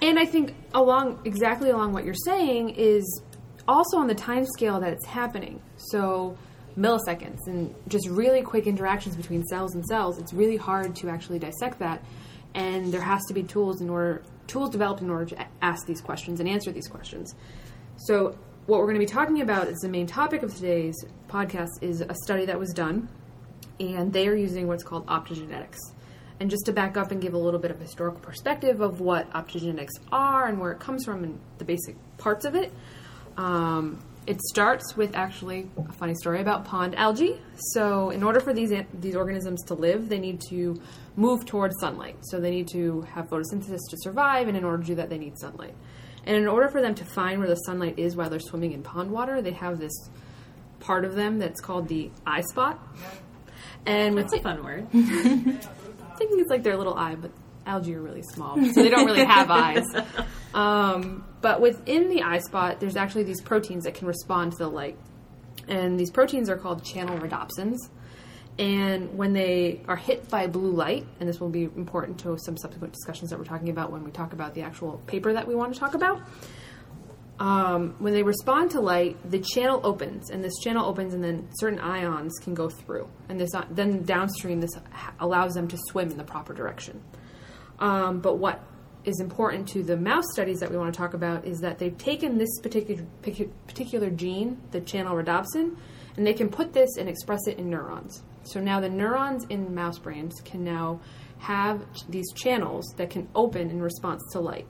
And 0.02 0.20
I 0.20 0.26
think 0.26 0.56
along 0.74 1.20
exactly 1.26 1.70
along 1.70 1.94
what 1.94 2.06
you're 2.06 2.14
saying 2.14 2.72
is 2.72 3.22
also 3.68 3.98
on 3.98 4.08
the 4.08 4.16
time 4.16 4.46
scale 4.46 4.80
that 4.80 4.94
it's 4.94 5.06
happening. 5.06 5.62
So 5.78 6.38
milliseconds 6.78 7.48
and 7.48 7.74
just 7.88 8.08
really 8.10 8.42
quick 8.42 8.68
interactions 8.68 9.16
between 9.16 9.44
cells 9.46 9.76
and 9.76 9.86
cells. 9.86 10.18
It's 10.18 10.34
really 10.34 10.58
hard 10.58 10.96
to 10.98 11.10
actually 11.10 11.40
dissect 11.40 11.80
that, 11.80 12.04
and 12.56 12.92
there 12.92 13.02
has 13.02 13.24
to 13.28 13.34
be 13.34 13.44
tools 13.44 13.82
in 13.82 13.90
order 13.90 14.24
tools 14.48 14.70
developed 14.70 15.02
in 15.02 15.10
order 15.10 15.26
to 15.26 15.46
ask 15.62 15.86
these 15.86 16.02
questions 16.02 16.40
and 16.40 16.48
answer 16.48 16.72
these 16.72 16.88
questions. 16.88 17.36
So 17.98 18.38
what 18.66 18.80
we're 18.80 18.86
going 18.86 19.00
to 19.00 19.06
be 19.06 19.06
talking 19.06 19.42
about 19.42 19.68
is 19.68 19.80
the 19.80 19.90
main 19.90 20.08
topic 20.08 20.44
of 20.44 20.56
today's 20.56 20.96
podcast 21.28 21.70
is 21.82 22.02
a 22.02 22.16
study 22.24 22.46
that 22.46 22.60
was 22.60 22.72
done, 22.72 23.10
and 23.80 24.12
they 24.12 24.28
are 24.28 24.36
using 24.36 24.68
what's 24.68 24.84
called 24.84 25.06
optogenetics. 25.08 25.78
And 26.40 26.50
just 26.50 26.66
to 26.66 26.74
back 26.74 26.98
up 26.98 27.12
and 27.12 27.22
give 27.22 27.34
a 27.34 27.38
little 27.38 27.60
bit 27.60 27.72
of 27.72 27.80
historical 27.80 28.20
perspective 28.20 28.82
of 28.82 29.00
what 29.00 29.30
optogenetics 29.32 29.94
are 30.12 30.48
and 30.48 30.60
where 30.60 30.72
it 30.72 30.80
comes 30.80 31.06
from 31.06 31.24
and 31.24 31.40
the 31.58 31.66
basic 31.66 31.96
parts 32.18 32.46
of 32.46 32.56
it, 32.56 32.74
um, 33.38 34.00
it 34.28 34.42
starts 34.42 34.96
with 34.98 35.16
actually 35.16 35.70
a 35.78 35.94
funny 35.94 36.16
story 36.16 36.42
about 36.42 36.66
pond 36.66 36.96
algae. 36.96 37.40
So, 37.74 38.10
in 38.10 38.24
order 38.24 38.40
for 38.40 38.54
these 38.54 38.74
these 38.94 39.16
organisms 39.16 39.64
to 39.66 39.74
live, 39.74 40.10
they 40.10 40.20
need 40.20 40.42
to 40.50 40.82
move 41.16 41.46
towards 41.46 41.76
sunlight. 41.80 42.18
So, 42.24 42.40
they 42.40 42.52
need 42.52 42.68
to 42.70 43.02
have 43.14 43.30
photosynthesis 43.30 43.82
to 43.90 43.98
survive, 43.98 44.48
and 44.48 44.58
in 44.58 44.64
order 44.64 44.82
to 44.82 44.88
do 44.88 44.96
that, 44.96 45.10
they 45.10 45.18
need 45.18 45.38
sunlight. 45.38 45.76
And 46.26 46.36
in 46.36 46.48
order 46.48 46.70
for 46.70 46.82
them 46.82 46.96
to 46.96 47.06
find 47.06 47.40
where 47.40 47.48
the 47.48 47.56
sunlight 47.56 48.00
is 48.00 48.16
while 48.16 48.30
they're 48.30 48.40
swimming 48.40 48.72
in 48.72 48.82
pond 48.82 49.12
water, 49.12 49.42
they 49.42 49.52
have 49.52 49.80
this 49.80 50.10
part 50.80 51.06
of 51.06 51.16
them 51.16 51.38
that's 51.38 51.62
called 51.62 51.88
the 51.88 52.10
eye 52.26 52.42
spot. 52.42 52.80
And 53.86 54.16
with 54.16 54.30
That's 54.30 54.40
a 54.40 54.44
fun 54.44 54.64
word. 54.64 54.90
thinking 56.18 56.40
it's 56.40 56.50
like 56.50 56.64
their 56.64 56.78
little 56.78 56.96
eye, 56.96 57.16
but 57.16 57.32
algae 57.66 57.96
are 57.96 58.02
really 58.02 58.24
small, 58.24 58.56
so 58.74 58.84
they 58.84 58.90
don't 58.90 59.06
really 59.06 59.26
have 59.26 59.50
eyes. 59.50 59.86
Um, 60.54 61.26
but 61.42 61.62
within 61.62 62.10
the 62.10 62.24
eye 62.24 62.40
spot, 62.40 62.80
there's 62.80 62.96
actually 62.96 63.24
these 63.24 63.42
proteins 63.42 63.84
that 63.84 63.94
can 63.94 64.08
respond 64.08 64.54
to 64.54 64.58
the 64.60 64.70
light, 64.70 64.98
and 65.68 66.00
these 66.00 66.12
proteins 66.12 66.50
are 66.50 66.58
called 66.58 66.84
channel 66.84 67.18
rhodopsins. 67.18 67.78
And 68.58 69.18
when 69.18 69.34
they 69.34 69.82
are 69.88 69.98
hit 69.98 70.30
by 70.30 70.48
blue 70.48 70.72
light, 70.72 71.06
and 71.20 71.28
this 71.28 71.42
will 71.42 71.50
be 71.50 71.64
important 71.64 72.20
to 72.20 72.38
some 72.38 72.56
subsequent 72.56 72.94
discussions 72.94 73.30
that 73.30 73.38
we're 73.38 73.46
talking 73.46 73.70
about 73.70 73.92
when 73.92 74.06
we 74.06 74.12
talk 74.12 74.32
about 74.32 74.54
the 74.54 74.62
actual 74.62 75.02
paper 75.08 75.34
that 75.34 75.46
we 75.46 75.56
want 75.56 75.74
to 75.74 75.80
talk 75.80 75.94
about, 75.94 76.22
um, 77.40 77.96
when 78.00 78.14
they 78.14 78.24
respond 78.24 78.72
to 78.72 78.80
light, 78.80 79.18
the 79.30 79.40
channel 79.40 79.82
opens, 79.84 80.30
and 80.30 80.42
this 80.42 80.54
channel 80.64 80.86
opens, 80.86 81.14
and 81.14 81.22
then 81.22 81.50
certain 81.56 81.80
ions 81.80 82.32
can 82.42 82.54
go 82.54 82.70
through, 82.70 83.10
and 83.28 83.40
this 83.40 83.52
then 83.72 84.04
downstream 84.04 84.62
this 84.62 84.72
allows 85.20 85.54
them 85.54 85.68
to 85.68 85.78
swim 85.90 86.12
in 86.12 86.18
the 86.18 86.24
proper 86.24 86.54
direction. 86.54 87.04
Um, 87.80 88.20
but 88.20 88.38
what 88.38 88.62
is 89.04 89.20
important 89.20 89.68
to 89.70 89.84
the 89.84 89.96
mouse 89.96 90.26
studies 90.34 90.60
that 90.60 90.72
we 90.72 90.78
want 90.78 90.94
to 90.94 90.98
talk 90.98 91.14
about 91.14 91.46
is 91.46 91.60
that 91.60 91.78
they've 91.78 91.98
taken 91.98 92.38
this 92.38 92.60
particular 92.60 93.06
particular 93.68 94.10
gene, 94.10 94.60
the 94.72 94.82
channel 94.82 95.16
rhodopsin, 95.16 95.78
and 96.18 96.26
they 96.26 96.34
can 96.34 96.50
put 96.50 96.74
this 96.74 96.98
and 96.98 97.08
express 97.08 97.48
it 97.48 97.58
in 97.60 97.70
neurons. 97.70 98.24
So 98.44 98.60
now 98.60 98.80
the 98.80 98.90
neurons 98.90 99.46
in 99.50 99.74
mouse 99.74 100.00
brains 100.00 100.42
can 100.44 100.64
now 100.64 101.00
have 101.40 101.86
these 102.10 102.32
channels 102.34 102.94
that 102.98 103.10
can 103.10 103.28
open 103.36 103.70
in 103.70 103.82
response 103.82 104.24
to 104.32 104.40
light. 104.40 104.68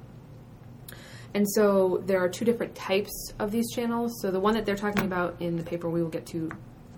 And 1.33 1.45
so 1.51 2.01
there 2.05 2.23
are 2.23 2.29
two 2.29 2.45
different 2.45 2.75
types 2.75 3.33
of 3.39 3.51
these 3.51 3.69
channels. 3.73 4.13
So 4.21 4.31
the 4.31 4.39
one 4.39 4.53
that 4.53 4.65
they're 4.65 4.77
talking 4.77 5.05
about 5.05 5.41
in 5.41 5.57
the 5.57 5.63
paper 5.63 5.89
we 5.89 6.01
will 6.01 6.09
get 6.09 6.25
to 6.27 6.49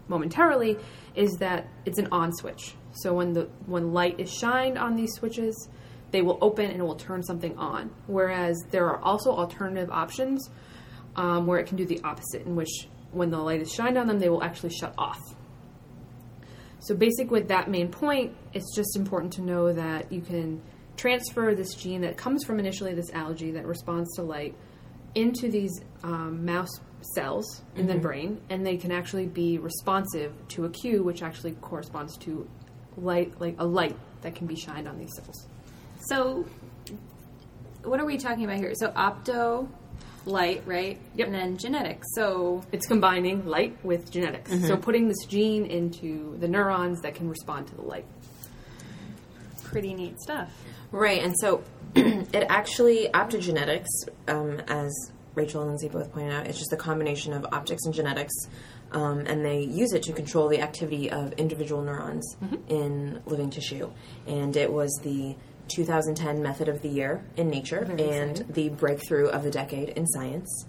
momentarily 0.07 0.77
is 1.15 1.37
that 1.39 1.67
it's 1.85 1.97
an 1.97 2.07
on 2.11 2.31
switch. 2.33 2.75
So 2.91 3.13
when 3.13 3.33
the 3.33 3.49
when 3.65 3.93
light 3.93 4.19
is 4.19 4.31
shined 4.31 4.77
on 4.77 4.95
these 4.95 5.13
switches, 5.13 5.69
they 6.11 6.21
will 6.21 6.37
open 6.41 6.65
and 6.65 6.79
it 6.79 6.83
will 6.83 6.95
turn 6.95 7.23
something 7.23 7.57
on. 7.57 7.91
Whereas 8.07 8.57
there 8.71 8.85
are 8.87 8.99
also 8.99 9.31
alternative 9.31 9.89
options 9.91 10.49
um, 11.15 11.47
where 11.47 11.59
it 11.59 11.67
can 11.67 11.77
do 11.77 11.85
the 11.85 12.01
opposite, 12.03 12.45
in 12.45 12.55
which 12.55 12.87
when 13.11 13.29
the 13.29 13.37
light 13.37 13.61
is 13.61 13.71
shined 13.71 13.97
on 13.97 14.07
them, 14.07 14.19
they 14.19 14.29
will 14.29 14.43
actually 14.43 14.69
shut 14.69 14.93
off. 14.97 15.19
So, 16.79 16.95
basic 16.95 17.31
with 17.31 17.47
that 17.47 17.69
main 17.69 17.89
point, 17.89 18.35
it's 18.53 18.75
just 18.75 18.95
important 18.95 19.33
to 19.33 19.41
know 19.41 19.73
that 19.73 20.11
you 20.11 20.21
can 20.21 20.61
transfer 20.95 21.53
this 21.55 21.73
gene 21.73 22.01
that 22.01 22.17
comes 22.17 22.43
from 22.43 22.59
initially 22.59 22.93
this 22.93 23.11
algae 23.11 23.51
that 23.51 23.65
responds 23.65 24.15
to 24.15 24.21
light 24.21 24.55
into 25.15 25.49
these 25.49 25.81
um, 26.03 26.45
mouse 26.45 26.79
cells 27.15 27.63
in 27.75 27.87
the 27.87 27.97
brain, 27.97 28.39
and 28.49 28.65
they 28.65 28.77
can 28.77 28.91
actually 28.91 29.25
be 29.25 29.57
responsive 29.57 30.33
to 30.49 30.65
a 30.65 30.69
cue, 30.69 31.03
which 31.03 31.23
actually 31.23 31.53
corresponds 31.53 32.17
to 32.17 32.47
light, 32.97 33.39
like 33.39 33.55
a 33.59 33.65
light 33.65 33.97
that 34.21 34.35
can 34.35 34.47
be 34.47 34.55
shined 34.55 34.87
on 34.87 34.97
these 34.97 35.13
cells. 35.15 35.47
So, 36.07 36.45
what 37.83 37.99
are 37.99 38.05
we 38.05 38.17
talking 38.17 38.43
about 38.45 38.57
here? 38.57 38.73
So, 38.75 38.89
opto, 38.91 39.67
light, 40.25 40.63
right? 40.65 40.99
Yep. 41.15 41.27
And 41.27 41.35
then 41.35 41.57
genetics. 41.57 42.07
So, 42.15 42.63
It's 42.71 42.85
combining 42.87 43.45
light 43.45 43.77
with 43.83 44.11
genetics. 44.11 44.51
So, 44.67 44.77
putting 44.77 45.07
this 45.07 45.25
gene 45.27 45.65
into 45.65 46.37
the 46.39 46.47
neurons 46.47 47.01
that 47.01 47.15
can 47.15 47.29
respond 47.29 47.67
to 47.67 47.75
the 47.75 47.81
light. 47.81 48.05
pretty 49.63 49.93
neat 49.93 50.19
stuff. 50.21 50.51
Right, 50.91 51.21
and 51.21 51.35
so 51.37 51.61
it 51.95 52.45
actually 52.47 53.09
optogenetics, 53.13 53.87
um, 54.29 54.61
as 54.69 54.93
Rachel 55.35 55.59
and 55.61 55.71
Lindsay 55.71 55.89
both 55.89 56.13
pointed 56.13 56.31
out, 56.31 56.47
it's 56.47 56.57
just 56.57 56.71
a 56.71 56.77
combination 56.77 57.33
of 57.33 57.45
optics 57.51 57.83
and 57.83 57.93
genetics, 57.93 58.33
um, 58.93 59.25
and 59.27 59.43
they 59.43 59.59
use 59.63 59.91
it 59.91 60.03
to 60.03 60.13
control 60.13 60.47
the 60.47 60.61
activity 60.61 61.11
of 61.11 61.33
individual 61.33 61.81
neurons 61.83 62.37
in 62.69 63.21
living 63.25 63.49
tissue. 63.49 63.91
And 64.25 64.55
it 64.55 64.71
was 64.71 64.97
the 65.03 65.35
2010 65.67 66.41
method 66.41 66.67
of 66.67 66.81
the 66.81 66.89
year 66.89 67.23
in 67.35 67.49
nature 67.49 67.83
and 67.99 68.45
the 68.49 68.69
breakthrough 68.69 69.27
of 69.27 69.43
the 69.43 69.51
decade 69.51 69.89
in 69.89 70.05
science. 70.07 70.65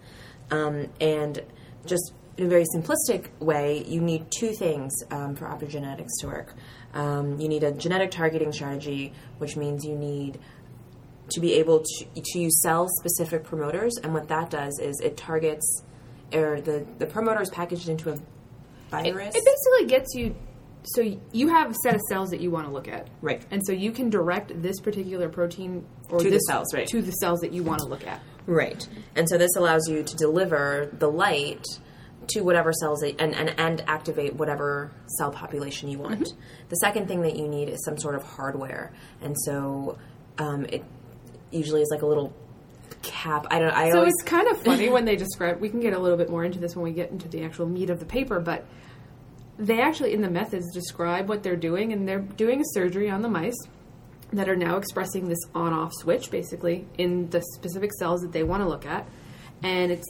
Um, 0.51 0.89
and 1.01 1.43
just 1.87 2.13
in 2.37 2.47
a 2.47 2.49
very 2.49 2.65
simplistic 2.75 3.29
way, 3.41 3.85
you 3.87 4.01
need 4.01 4.31
two 4.31 4.53
things 4.53 4.93
um, 5.11 5.35
for 5.35 5.47
optogenetics 5.47 6.21
to 6.21 6.29
work. 6.29 6.55
Um, 6.95 7.39
you 7.41 7.49
need 7.49 7.65
a 7.65 7.73
genetic 7.73 8.11
targeting 8.11 8.53
strategy, 8.53 9.13
which 9.39 9.57
means 9.57 9.85
you 9.85 9.97
need 9.97 10.39
to 11.31 11.41
be 11.41 11.55
able 11.55 11.81
to, 11.85 12.07
to 12.15 12.39
use 12.39 12.63
cell 12.63 12.89
specific 13.01 13.45
promoters. 13.45 13.97
And 14.03 14.15
what 14.15 14.29
that 14.29 14.51
does 14.51 14.79
is 14.79 15.01
it 15.01 15.17
targets, 15.17 15.83
or 16.33 16.61
the, 16.61 16.87
the 16.99 17.07
promoter 17.07 17.43
is 17.43 17.51
packaged 17.51 17.89
into 17.89 18.11
a 18.11 18.17
virus. 18.91 19.35
It 19.35 19.45
basically 19.45 19.87
gets 19.87 20.15
you. 20.15 20.35
So 20.85 21.19
you 21.33 21.49
have 21.49 21.73
a 21.73 21.75
set 21.83 21.95
of 21.95 22.01
cells 22.09 22.31
that 22.31 22.41
you 22.41 22.51
want 22.51 22.67
to 22.67 22.73
look 22.73 22.89
at, 22.89 23.09
Right. 23.21 23.45
And 23.51 23.65
so 23.67 23.73
you 23.73 23.93
can 23.93 24.11
direct 24.11 24.63
this 24.63 24.81
particular 24.81 25.29
protein 25.29 25.85
or 26.09 26.19
To 26.21 26.31
the 26.31 26.39
cells, 26.39 26.73
right. 26.73 26.87
To 26.89 27.03
the 27.03 27.13
cells 27.13 27.41
that 27.41 27.53
you 27.53 27.63
want 27.63 27.81
to 27.81 27.87
look 27.87 28.07
at. 28.07 28.23
Right. 28.47 28.87
And 29.15 29.29
so 29.29 29.37
this 29.37 29.55
allows 29.57 29.89
you 29.89 30.03
to 30.03 30.17
deliver 30.17 30.89
the 30.93 31.09
light 31.09 31.65
to 32.29 32.41
whatever 32.43 32.73
cells 32.73 33.03
and, 33.03 33.21
and, 33.21 33.55
and 33.59 33.83
activate 33.87 34.35
whatever 34.35 34.91
cell 35.19 35.31
population 35.31 35.89
you 35.89 35.99
want. 35.99 36.33
The 36.69 36.77
second 36.77 37.09
thing 37.09 37.23
that 37.23 37.37
you 37.37 37.49
need 37.49 37.69
is 37.69 37.85
some 37.85 37.99
sort 37.99 38.15
of 38.15 38.23
hardware. 38.23 38.93
And 39.21 39.37
so 39.45 39.99
um, 40.39 40.67
it 40.69 40.85
usually 41.51 41.83
is 41.83 41.89
like 41.91 42.03
a 42.03 42.07
little 42.07 42.35
cap. 43.03 43.47
I 43.51 43.59
don't 43.59 43.71
I 43.71 43.91
So 43.91 43.99
always 43.99 44.15
it's 44.19 44.29
kind 44.29 44.49
of 44.49 44.63
funny 44.63 44.89
when 44.91 45.05
they 45.05 45.17
describe. 45.17 45.61
We 45.61 45.69
can 45.69 45.81
get 45.81 45.93
a 45.93 45.99
little 45.99 46.19
bit 46.19 46.31
more 46.31 46.45
into 46.45 46.59
this 46.59 46.77
when 46.77 46.85
we 46.85 46.93
get 46.93 47.11
into 47.11 47.29
the 47.29 47.43
actual 47.45 47.67
meat 47.67 47.91
of 47.91 47.99
the 47.99 48.07
paper, 48.07 48.41
but 48.41 48.67
they 49.59 49.81
actually 49.81 50.13
in 50.15 50.23
the 50.23 50.31
methods 50.31 50.73
describe 50.73 51.29
what 51.29 51.43
they're 51.43 51.57
doing, 51.57 51.93
and 51.93 52.07
they're 52.09 52.21
doing 52.21 52.61
a 52.61 52.65
surgery 52.73 53.11
on 53.11 53.23
the 53.23 53.29
mice 53.29 53.57
that 54.33 54.49
are 54.49 54.57
now 54.57 54.77
expressing 54.77 55.29
this 55.29 55.39
on-off 55.55 55.93
switch, 55.95 56.31
basically 56.31 56.87
in 56.99 57.29
the 57.31 57.43
specific 57.55 57.93
cells 57.95 58.21
that 58.21 58.33
they 58.33 58.43
want 58.43 58.63
to 58.63 58.69
look 58.69 58.87
at, 58.87 59.07
and 59.63 59.91
it's 59.91 60.07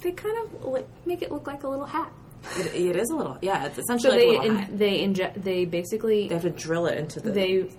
they 0.00 0.12
kind 0.12 0.36
of 0.44 0.64
like, 0.64 0.86
make 1.06 1.22
it 1.22 1.30
look 1.32 1.46
like 1.46 1.62
a 1.62 1.68
little 1.68 1.86
hat. 1.86 2.12
it, 2.58 2.74
it 2.74 2.96
is 2.96 3.08
a 3.10 3.16
little 3.16 3.38
yeah, 3.40 3.66
it's 3.66 3.76
So 3.76 3.82
essentially 3.82 4.16
they 4.18 4.26
like 4.26 4.38
a 4.38 4.42
little 4.42 4.56
in, 4.56 4.62
hat. 4.62 4.78
they 4.78 5.00
inject 5.00 5.42
they 5.44 5.64
basically 5.64 6.28
They 6.28 6.34
have 6.34 6.42
to 6.42 6.50
drill 6.50 6.86
it 6.86 6.98
into 6.98 7.20
the 7.20 7.30
they 7.30 7.70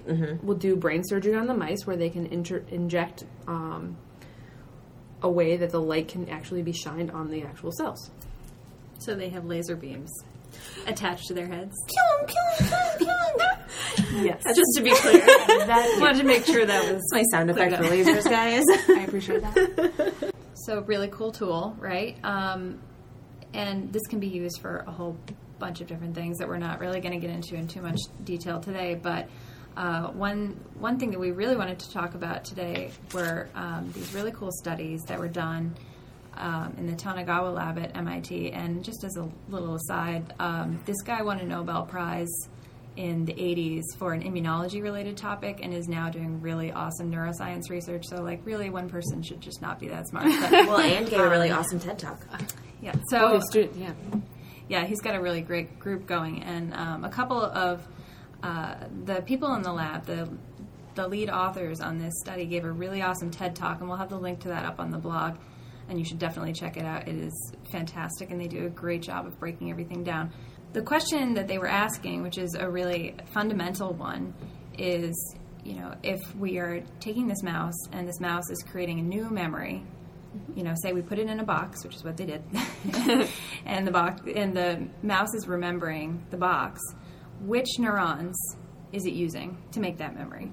will 0.41 0.55
do 0.55 0.75
brain 0.75 1.03
surgery 1.03 1.35
on 1.35 1.47
the 1.47 1.53
mice 1.53 1.85
where 1.85 1.97
they 1.97 2.09
can 2.09 2.25
inter- 2.27 2.63
inject 2.69 3.25
um, 3.47 3.97
a 5.21 5.29
way 5.29 5.57
that 5.57 5.69
the 5.71 5.81
light 5.81 6.07
can 6.07 6.29
actually 6.29 6.61
be 6.63 6.71
shined 6.71 7.11
on 7.11 7.29
the 7.29 7.43
actual 7.43 7.71
cells. 7.71 8.09
So, 8.99 9.15
they 9.15 9.29
have 9.29 9.43
laser 9.45 9.75
beams 9.75 10.11
attached 10.87 11.27
to 11.27 11.33
their 11.33 11.47
heads. 11.47 11.75
Yes, 14.15 14.43
Just 14.43 14.71
to 14.75 14.83
be 14.83 14.93
clear, 14.93 15.19
that, 15.65 15.97
wanted 15.99 16.19
to 16.19 16.23
make 16.23 16.45
sure 16.45 16.65
that 16.65 16.83
was 16.83 17.01
That's 17.01 17.13
my 17.13 17.23
sound 17.31 17.49
effect 17.49 17.75
for 17.75 17.83
lasers, 17.83 18.23
guys. 18.23 18.63
I 18.89 19.03
appreciate 19.03 19.41
that. 19.41 20.33
So 20.53 20.81
really 20.81 21.07
cool 21.09 21.31
tool, 21.31 21.75
right? 21.79 22.15
Um, 22.23 22.79
and 23.53 23.91
this 23.91 24.03
can 24.07 24.19
be 24.19 24.27
used 24.27 24.61
for 24.61 24.83
a 24.87 24.91
whole 24.91 25.17
bunch 25.59 25.81
of 25.81 25.87
different 25.87 26.15
things 26.15 26.37
that 26.37 26.47
we're 26.47 26.57
not 26.57 26.79
really 26.79 26.99
going 26.99 27.19
to 27.19 27.19
get 27.19 27.33
into 27.33 27.55
in 27.55 27.67
too 27.67 27.81
much 27.81 27.99
detail 28.23 28.59
today. 28.59 28.95
But 28.95 29.29
uh, 29.75 30.07
one 30.09 30.59
one 30.75 30.99
thing 30.99 31.11
that 31.11 31.19
we 31.19 31.31
really 31.31 31.55
wanted 31.55 31.79
to 31.79 31.91
talk 31.91 32.13
about 32.15 32.45
today 32.45 32.91
were 33.13 33.49
um, 33.55 33.91
these 33.93 34.13
really 34.13 34.31
cool 34.31 34.51
studies 34.51 35.01
that 35.07 35.19
were 35.19 35.27
done 35.27 35.75
um, 36.37 36.73
in 36.77 36.87
the 36.87 36.93
Tanagawa 36.93 37.53
lab 37.53 37.77
at 37.79 37.95
MIT. 37.95 38.51
And 38.51 38.83
just 38.83 39.03
as 39.03 39.17
a 39.17 39.29
little 39.49 39.75
aside, 39.75 40.33
um, 40.39 40.81
this 40.85 41.01
guy 41.01 41.21
won 41.21 41.39
a 41.39 41.45
Nobel 41.45 41.85
Prize 41.85 42.31
in 42.95 43.25
the 43.25 43.33
80s 43.33 43.81
for 43.97 44.13
an 44.13 44.21
immunology 44.21 44.81
related 44.81 45.17
topic 45.17 45.59
and 45.63 45.73
is 45.73 45.87
now 45.87 46.09
doing 46.09 46.41
really 46.41 46.71
awesome 46.71 47.11
neuroscience 47.11 47.69
research. 47.69 48.05
So, 48.05 48.21
like, 48.21 48.41
really, 48.45 48.69
one 48.69 48.89
person 48.89 49.23
should 49.23 49.41
just 49.41 49.61
not 49.61 49.79
be 49.79 49.87
that 49.87 50.07
smart. 50.07 50.25
But, 50.41 50.51
well, 50.67 50.79
and 50.79 51.09
gave 51.09 51.19
a 51.19 51.29
really 51.29 51.49
awesome 51.51 51.79
TED 51.79 51.97
talk. 51.97 52.21
yeah. 52.81 52.93
Oh, 52.95 53.01
So, 53.09 53.33
the 53.39 53.41
student, 53.41 53.75
yeah. 53.77 53.93
yeah, 54.69 54.85
he's 54.85 55.01
got 55.01 55.15
a 55.15 55.21
really 55.21 55.41
great 55.41 55.79
group 55.79 56.05
going, 56.05 56.43
and 56.43 56.73
um, 56.75 57.03
a 57.03 57.09
couple 57.09 57.41
of 57.41 57.87
uh, 58.43 58.75
the 59.05 59.21
people 59.21 59.53
in 59.55 59.61
the 59.63 59.73
lab, 59.73 60.05
the 60.05 60.29
the 60.95 61.07
lead 61.07 61.29
authors 61.29 61.79
on 61.81 61.97
this 61.97 62.13
study, 62.19 62.45
gave 62.45 62.65
a 62.65 62.71
really 62.71 63.01
awesome 63.01 63.31
TED 63.31 63.55
talk, 63.55 63.79
and 63.79 63.89
we'll 63.89 63.97
have 63.97 64.09
the 64.09 64.19
link 64.19 64.41
to 64.41 64.49
that 64.49 64.65
up 64.65 64.79
on 64.79 64.91
the 64.91 64.99
blog, 64.99 65.37
and 65.93 65.99
you 65.99 66.05
should 66.05 66.17
definitely 66.17 66.53
check 66.53 66.75
it 66.75 66.83
out. 66.83 67.07
It 67.07 67.13
is 67.13 67.53
fantastic, 67.71 68.31
and 68.31 68.41
they 68.41 68.47
do 68.47 68.65
a 68.65 68.69
great 68.69 69.03
job 69.03 69.27
of 69.27 69.39
breaking 69.39 69.69
everything 69.69 70.03
down. 70.03 70.33
The 70.73 70.81
question 70.81 71.35
that 71.35 71.47
they 71.47 71.59
were 71.59 71.67
asking, 71.67 72.23
which 72.23 72.39
is 72.39 72.55
a 72.55 72.67
really 72.67 73.15
fundamental 73.31 73.93
one, 73.93 74.33
is 74.75 75.35
you 75.63 75.75
know 75.75 75.93
if 76.01 76.19
we 76.35 76.57
are 76.57 76.81
taking 76.99 77.27
this 77.27 77.43
mouse 77.43 77.77
and 77.91 78.07
this 78.07 78.19
mouse 78.19 78.49
is 78.49 78.63
creating 78.63 78.99
a 78.99 79.03
new 79.03 79.29
memory 79.29 79.83
mm-hmm. 80.35 80.57
you 80.57 80.63
know, 80.63 80.73
say 80.81 80.93
we 80.93 81.03
put 81.03 81.19
it 81.19 81.29
in 81.29 81.39
a 81.39 81.43
box, 81.43 81.83
which 81.83 81.95
is 81.95 82.03
what 82.03 82.17
they 82.17 82.25
did, 82.25 82.43
and 83.67 83.85
the 83.85 83.91
box 83.91 84.23
and 84.35 84.57
the 84.57 84.87
mouse 85.03 85.35
is 85.35 85.47
remembering 85.47 86.25
the 86.31 86.37
box. 86.37 86.81
Which 87.41 87.77
neurons 87.77 88.35
is 88.91 89.05
it 89.05 89.13
using 89.13 89.61
to 89.73 89.79
make 89.79 89.97
that 89.99 90.15
memory? 90.15 90.51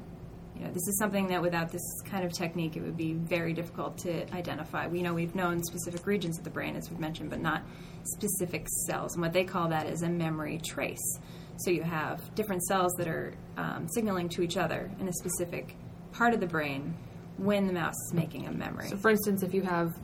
You 0.61 0.67
know, 0.67 0.73
this 0.73 0.87
is 0.88 0.99
something 0.99 1.26
that 1.29 1.40
without 1.40 1.73
this 1.73 2.02
kind 2.05 2.23
of 2.23 2.35
technique, 2.35 2.76
it 2.76 2.83
would 2.83 2.97
be 2.97 3.14
very 3.14 3.55
difficult 3.55 3.97
to 3.99 4.31
identify. 4.35 4.87
We 4.88 5.00
know 5.00 5.14
we've 5.14 5.35
known 5.35 5.62
specific 5.62 6.07
regions 6.07 6.37
of 6.37 6.45
the 6.45 6.50
brain, 6.50 6.76
as 6.76 6.90
we've 6.90 7.00
mentioned, 7.00 7.31
but 7.31 7.40
not 7.40 7.62
specific 8.05 8.69
cells. 8.87 9.14
And 9.14 9.23
what 9.23 9.33
they 9.33 9.45
call 9.45 9.69
that 9.71 9.87
is 9.87 10.02
a 10.02 10.09
memory 10.11 10.61
trace. 10.62 11.19
So 11.61 11.71
you 11.71 11.83
have 11.83 12.35
different 12.35 12.62
cells 12.64 12.93
that 12.99 13.09
are 13.09 13.33
um, 13.57 13.88
signaling 13.88 14.29
to 14.31 14.43
each 14.43 14.59
other 14.59 14.90
in 15.00 15.09
a 15.09 15.12
specific 15.14 15.76
part 16.12 16.35
of 16.35 16.40
the 16.40 16.47
brain 16.47 16.95
when 17.38 17.67
the 17.67 17.73
mouse 17.73 17.97
is 18.09 18.12
making 18.12 18.47
a 18.47 18.52
memory. 18.52 18.88
So, 18.88 18.99
for 18.99 19.11
instance, 19.11 19.43
if 19.43 19.55
you 19.55 19.62
have 19.62 19.95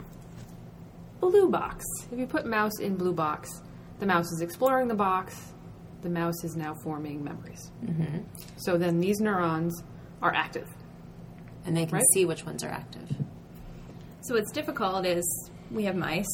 blue 1.20 1.50
box, 1.50 1.84
if 2.10 2.18
you 2.18 2.26
put 2.26 2.46
mouse 2.46 2.80
in 2.80 2.96
blue 2.96 3.12
box, 3.12 3.50
the 3.98 4.06
mouse 4.06 4.32
is 4.32 4.40
exploring 4.40 4.88
the 4.88 4.94
box. 4.94 5.52
The 6.00 6.08
mouse 6.08 6.44
is 6.44 6.56
now 6.56 6.74
forming 6.82 7.22
memories. 7.22 7.70
Mm-hmm. 7.84 8.20
So 8.56 8.78
then 8.78 9.00
these 9.00 9.20
neurons 9.20 9.82
are 10.22 10.32
active. 10.34 10.68
And 11.64 11.76
they 11.76 11.84
can 11.86 11.94
Right. 11.96 12.04
see 12.14 12.24
which 12.24 12.44
ones 12.46 12.62
are 12.64 12.68
active. 12.70 13.08
So 14.22 14.34
what's 14.34 14.50
difficult 14.52 15.04
is 15.06 15.50
we 15.70 15.84
have 15.84 15.96
mice 15.96 16.26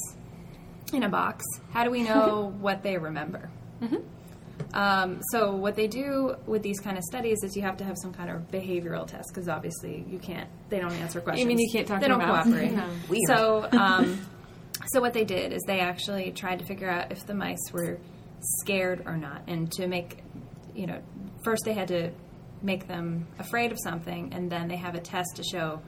in 0.92 1.02
a 1.02 1.08
box. 1.08 1.44
How 1.72 1.84
do 1.84 1.90
we 1.90 2.02
know 2.02 2.52
what 2.60 2.82
they 2.82 2.96
remember? 2.98 3.50
Um, 4.74 5.20
so 5.32 5.54
what 5.54 5.74
they 5.74 5.86
do 5.88 6.36
with 6.46 6.62
these 6.62 6.78
kind 6.80 6.96
of 6.96 7.02
studies 7.04 7.42
is 7.42 7.56
you 7.56 7.62
have 7.62 7.76
to 7.78 7.84
have 7.84 7.96
some 8.00 8.12
kind 8.12 8.30
of 8.30 8.50
behavioral 8.50 9.06
test 9.06 9.28
because 9.28 9.48
obviously 9.48 10.04
you 10.08 10.18
can't. 10.18 10.48
They 10.70 10.78
don't 10.78 10.92
answer 10.92 11.20
questions. 11.20 11.44
I 11.44 11.48
mean 11.48 11.58
you 11.58 11.68
can't 11.70 11.86
talk 11.86 12.00
They 12.00 12.08
don't 12.08 12.20
cooperate. 12.20 12.72
No. 12.76 12.88
So 13.26 13.68
um, 13.78 14.18
so 14.92 15.00
what 15.00 15.12
they 15.12 15.24
did 15.24 15.52
is 15.52 15.62
they 15.66 15.80
actually 15.80 16.30
tried 16.32 16.60
to 16.60 16.64
figure 16.64 16.88
out 16.88 17.12
if 17.12 17.26
the 17.26 17.34
mice 17.34 17.58
were 17.72 17.98
scared 18.60 19.02
or 19.06 19.16
not, 19.16 19.42
and 19.46 19.70
to 19.72 19.86
make 19.88 20.22
you 20.74 20.86
know 20.86 21.00
first 21.44 21.64
they 21.64 21.74
had 21.74 21.88
to 21.88 22.10
make 22.62 22.86
them 22.88 23.26
afraid 23.38 23.72
of 23.72 23.78
something, 23.82 24.32
and 24.32 24.50
then 24.50 24.68
they 24.68 24.76
have 24.76 24.94
a 24.94 25.00
test 25.00 25.36
to 25.36 25.42
show 25.42 25.80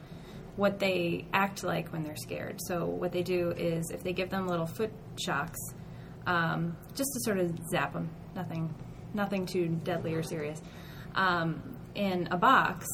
what 0.56 0.78
they 0.78 1.24
act 1.32 1.64
like 1.64 1.92
when 1.92 2.02
they're 2.02 2.16
scared. 2.16 2.60
So 2.68 2.84
what 2.84 3.12
they 3.12 3.22
do 3.22 3.50
is 3.56 3.90
if 3.90 4.02
they 4.02 4.12
give 4.12 4.30
them 4.30 4.46
little 4.46 4.66
foot 4.66 4.92
shocks, 5.20 5.58
um, 6.26 6.76
just 6.94 7.10
to 7.14 7.20
sort 7.20 7.38
of 7.38 7.52
zap 7.70 7.92
them, 7.92 8.08
nothing, 8.34 8.72
nothing 9.14 9.46
too 9.46 9.68
deadly 9.84 10.14
or 10.14 10.22
serious, 10.22 10.60
um, 11.14 11.76
in 11.94 12.28
a 12.30 12.36
box, 12.36 12.86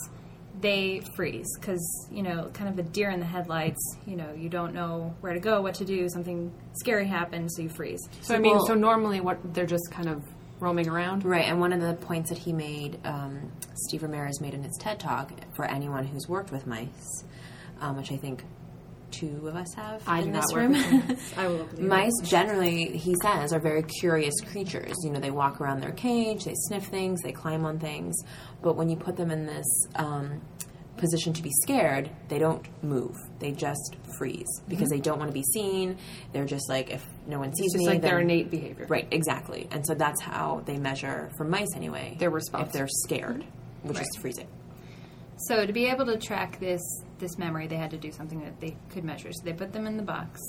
they 0.61 1.01
freeze 1.15 1.47
because 1.59 2.09
you 2.11 2.23
know 2.23 2.51
kind 2.53 2.69
of 2.69 2.79
a 2.85 2.89
deer 2.91 3.09
in 3.11 3.21
the 3.21 3.25
headlights 3.25 3.97
you 4.05 4.17
know 4.17 4.33
you 4.37 4.49
don't 4.49 4.75
know 4.75 5.15
where 5.21 5.33
to 5.33 5.39
go 5.39 5.63
what 5.63 5.75
to 5.75 5.85
do 5.85 6.09
something 6.09 6.53
scary 6.81 7.07
happens 7.07 7.55
so 7.57 7.63
you 7.63 7.69
freeze 7.69 8.01
So 8.21 8.35
I 8.35 8.39
mean, 8.41 8.57
Well- 8.57 8.67
so 8.67 8.75
normally 8.75 9.21
what 9.21 9.39
they're 9.55 9.65
just 9.65 9.91
kind 9.93 10.09
of 10.09 10.23
roaming 10.61 10.89
around. 10.89 11.25
Right, 11.25 11.47
and 11.47 11.61
one 11.61 11.73
of 11.73 11.81
the 11.81 11.95
points 11.95 12.31
that 12.31 12.39
he 12.39 12.53
made, 12.53 12.99
um, 13.05 13.51
Steve 13.75 14.03
Ramirez 14.03 14.41
made 14.41 14.55
in 14.55 14.63
his 14.63 14.77
TED 14.79 15.01
Talk 15.01 15.33
for 15.55 15.65
anyone 15.65 16.05
who's 16.05 16.29
worked 16.29 16.53
with 16.53 16.67
mice, 16.67 17.25
um, 17.81 17.97
which 17.97 18.13
I 18.13 18.17
think 18.17 18.45
two 19.11 19.49
of 19.49 19.57
us 19.57 19.75
have 19.75 20.03
I 20.07 20.21
in 20.21 20.33
this 20.33 20.55
room. 20.55 20.73
with 20.73 21.09
mice. 21.09 21.35
I 21.37 21.47
will 21.49 21.57
look 21.59 21.71
with 21.73 21.81
mice 21.81 22.13
generally, 22.23 22.97
he 22.97 23.15
says, 23.23 23.53
are 23.53 23.59
very 23.61 23.83
curious 23.83 24.35
creatures. 24.41 24.95
You 25.03 25.11
know, 25.11 25.21
they 25.21 25.31
walk 25.31 25.61
around 25.61 25.81
their 25.81 25.93
cage, 25.93 26.45
they 26.45 26.55
sniff 26.55 26.85
things, 26.85 27.21
they 27.23 27.33
climb 27.33 27.65
on 27.65 27.79
things, 27.79 28.17
but 28.63 28.77
when 28.77 28.89
you 28.89 28.97
put 28.97 29.17
them 29.17 29.31
in 29.31 29.47
this 29.47 29.67
um, 29.97 30.41
position 31.01 31.33
to 31.33 31.43
be 31.43 31.51
scared, 31.63 32.11
they 32.29 32.39
don't 32.39 32.65
move. 32.85 33.17
They 33.39 33.53
just 33.53 33.97
freeze 34.17 34.47
because 34.69 34.89
mm-hmm. 34.89 34.97
they 34.97 35.01
don't 35.01 35.19
want 35.19 35.31
to 35.31 35.35
be 35.35 35.43
seen. 35.43 35.97
They're 36.33 36.45
just 36.45 36.69
like, 36.69 36.91
if 36.91 37.05
no 37.27 37.39
one 37.39 37.55
sees 37.55 37.67
It's 37.67 37.75
just 37.75 37.87
me, 37.87 37.89
like 37.89 38.03
their 38.03 38.21
innate 38.21 38.51
behavior. 38.51 38.87
Right, 38.89 39.09
exactly. 39.11 39.67
And 39.71 39.85
so 39.87 39.95
that's 39.95 40.21
how 40.21 40.63
they 40.67 40.77
measure 40.77 41.31
for 41.37 41.45
mice 41.45 41.75
anyway. 41.75 42.17
Their 42.19 42.31
response. 42.31 42.69
If 42.69 42.73
they're 42.73 42.89
scared, 42.89 43.41
mm-hmm. 43.41 43.89
which 43.89 44.01
is 44.01 44.09
freezing. 44.21 44.49
So 45.49 45.65
to 45.65 45.73
be 45.73 45.87
able 45.87 46.05
to 46.07 46.19
track 46.19 46.61
this 46.61 46.83
this 47.19 47.39
memory, 47.39 47.67
they 47.67 47.77
had 47.77 47.91
to 47.91 47.99
do 47.99 48.13
something 48.13 48.41
that 48.45 48.61
they 48.61 48.77
could 48.91 49.05
measure. 49.05 49.33
So 49.33 49.43
they 49.45 49.55
put 49.55 49.73
them 49.73 49.87
in 49.87 49.97
the 49.97 50.03
box. 50.03 50.41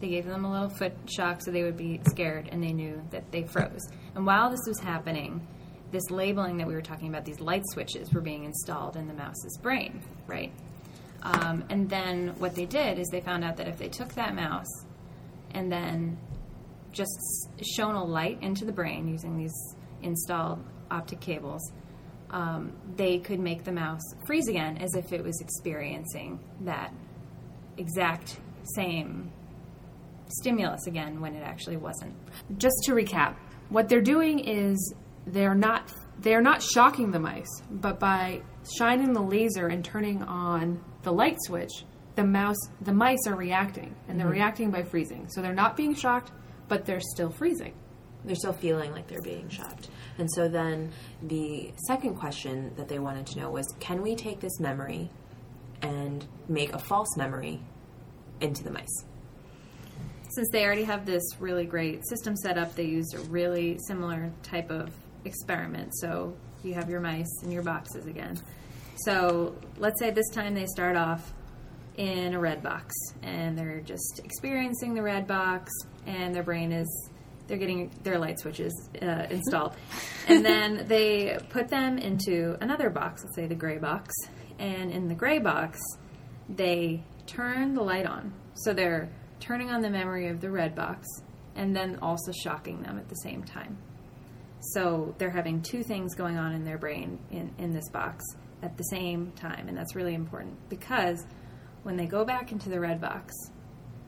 They 0.00 0.08
gave 0.08 0.24
them 0.24 0.44
a 0.44 0.50
little 0.50 0.70
foot 0.70 0.92
shock 1.06 1.42
so 1.42 1.50
they 1.50 1.62
would 1.62 1.76
be 1.76 2.00
scared, 2.08 2.48
and 2.50 2.62
they 2.62 2.72
knew 2.72 3.02
that 3.10 3.30
they 3.32 3.42
froze. 3.42 3.86
And 4.14 4.24
while 4.24 4.48
this 4.50 4.60
was 4.66 4.78
happening, 4.78 5.46
this 5.90 6.10
labeling 6.10 6.56
that 6.58 6.66
we 6.66 6.74
were 6.74 6.82
talking 6.82 7.08
about, 7.08 7.24
these 7.24 7.40
light 7.40 7.64
switches, 7.72 8.12
were 8.12 8.20
being 8.20 8.44
installed 8.44 8.96
in 8.96 9.08
the 9.08 9.14
mouse's 9.14 9.58
brain, 9.58 10.00
right? 10.26 10.52
Um, 11.22 11.64
and 11.68 11.88
then 11.88 12.34
what 12.38 12.54
they 12.54 12.66
did 12.66 12.98
is 12.98 13.08
they 13.08 13.20
found 13.20 13.44
out 13.44 13.56
that 13.58 13.68
if 13.68 13.78
they 13.78 13.88
took 13.88 14.14
that 14.14 14.34
mouse 14.34 14.84
and 15.52 15.70
then 15.70 16.16
just 16.92 17.12
shone 17.76 17.94
a 17.94 18.04
light 18.04 18.38
into 18.42 18.64
the 18.64 18.72
brain 18.72 19.06
using 19.08 19.36
these 19.36 19.76
installed 20.02 20.64
optic 20.90 21.20
cables, 21.20 21.72
um, 22.30 22.72
they 22.96 23.18
could 23.18 23.40
make 23.40 23.64
the 23.64 23.72
mouse 23.72 24.02
freeze 24.24 24.48
again 24.48 24.78
as 24.78 24.94
if 24.94 25.12
it 25.12 25.22
was 25.22 25.40
experiencing 25.40 26.38
that 26.60 26.92
exact 27.76 28.38
same 28.76 29.30
stimulus 30.28 30.86
again 30.86 31.20
when 31.20 31.34
it 31.34 31.42
actually 31.42 31.76
wasn't. 31.76 32.14
Just 32.56 32.76
to 32.84 32.92
recap, 32.92 33.34
what 33.68 33.88
they're 33.88 34.00
doing 34.00 34.38
is 34.38 34.94
they're 35.32 35.54
not 35.54 35.92
they're 36.18 36.42
not 36.42 36.62
shocking 36.62 37.10
the 37.10 37.18
mice, 37.18 37.62
but 37.70 37.98
by 37.98 38.42
shining 38.78 39.12
the 39.12 39.22
laser 39.22 39.68
and 39.68 39.84
turning 39.84 40.22
on 40.22 40.82
the 41.02 41.12
light 41.12 41.36
switch, 41.40 41.84
the 42.16 42.24
mouse 42.24 42.58
the 42.80 42.92
mice 42.92 43.26
are 43.26 43.36
reacting, 43.36 43.94
and 44.08 44.18
they're 44.18 44.26
mm-hmm. 44.26 44.34
reacting 44.34 44.70
by 44.70 44.82
freezing. 44.82 45.28
So 45.30 45.40
they're 45.40 45.54
not 45.54 45.76
being 45.76 45.94
shocked, 45.94 46.32
but 46.68 46.84
they're 46.84 47.00
still 47.00 47.30
freezing. 47.30 47.74
They're 48.24 48.36
still 48.36 48.52
feeling 48.52 48.92
like 48.92 49.08
they're 49.08 49.22
being 49.22 49.48
shocked. 49.48 49.88
And 50.18 50.30
so 50.30 50.48
then 50.48 50.92
the 51.22 51.72
second 51.86 52.16
question 52.16 52.74
that 52.76 52.88
they 52.88 52.98
wanted 52.98 53.26
to 53.28 53.40
know 53.40 53.50
was 53.50 53.66
can 53.80 54.02
we 54.02 54.14
take 54.14 54.40
this 54.40 54.60
memory 54.60 55.10
and 55.80 56.26
make 56.48 56.74
a 56.74 56.78
false 56.78 57.16
memory 57.16 57.60
into 58.40 58.62
the 58.62 58.70
mice? 58.70 59.04
Since 60.34 60.48
they 60.52 60.64
already 60.64 60.84
have 60.84 61.06
this 61.06 61.22
really 61.40 61.64
great 61.64 62.06
system 62.06 62.36
set 62.36 62.58
up, 62.58 62.74
they 62.76 62.84
used 62.84 63.14
a 63.14 63.20
really 63.30 63.78
similar 63.88 64.30
type 64.42 64.70
of 64.70 64.90
experiment. 65.24 65.94
So 65.96 66.34
you 66.62 66.74
have 66.74 66.88
your 66.88 67.00
mice 67.00 67.42
in 67.42 67.50
your 67.50 67.62
boxes 67.62 68.06
again. 68.06 68.38
So 69.04 69.54
let's 69.78 69.98
say 69.98 70.10
this 70.10 70.28
time 70.30 70.54
they 70.54 70.66
start 70.66 70.96
off 70.96 71.32
in 71.96 72.34
a 72.34 72.40
red 72.40 72.62
box 72.62 72.94
and 73.22 73.58
they're 73.58 73.80
just 73.80 74.20
experiencing 74.24 74.94
the 74.94 75.02
red 75.02 75.26
box 75.26 75.70
and 76.06 76.34
their 76.34 76.42
brain 76.42 76.72
is 76.72 77.10
they're 77.46 77.58
getting 77.58 77.90
their 78.04 78.18
light 78.18 78.38
switches 78.38 78.88
uh, 79.02 79.26
installed 79.28 79.74
and 80.28 80.44
then 80.44 80.86
they 80.86 81.36
put 81.48 81.68
them 81.68 81.98
into 81.98 82.56
another 82.60 82.90
box 82.90 83.24
let's 83.24 83.34
say 83.34 83.46
the 83.46 83.54
gray 83.54 83.76
box 83.76 84.14
and 84.58 84.90
in 84.92 85.08
the 85.08 85.14
gray 85.14 85.38
box 85.38 85.80
they 86.48 87.02
turn 87.26 87.74
the 87.74 87.82
light 87.82 88.06
on 88.06 88.32
so 88.54 88.72
they're 88.72 89.10
turning 89.40 89.70
on 89.70 89.80
the 89.80 89.90
memory 89.90 90.28
of 90.28 90.40
the 90.40 90.50
red 90.50 90.74
box 90.74 91.06
and 91.56 91.74
then 91.74 91.98
also 92.00 92.30
shocking 92.32 92.82
them 92.82 92.98
at 92.98 93.08
the 93.08 93.16
same 93.16 93.42
time 93.42 93.76
so 94.60 95.14
they're 95.18 95.30
having 95.30 95.62
two 95.62 95.82
things 95.82 96.14
going 96.14 96.36
on 96.36 96.52
in 96.52 96.64
their 96.64 96.78
brain 96.78 97.18
in, 97.30 97.52
in 97.58 97.72
this 97.72 97.88
box 97.90 98.24
at 98.62 98.76
the 98.76 98.84
same 98.84 99.32
time. 99.32 99.68
And 99.68 99.76
that's 99.76 99.94
really 99.94 100.14
important 100.14 100.56
because 100.68 101.24
when 101.82 101.96
they 101.96 102.06
go 102.06 102.24
back 102.24 102.52
into 102.52 102.68
the 102.68 102.78
red 102.78 103.00
box, 103.00 103.34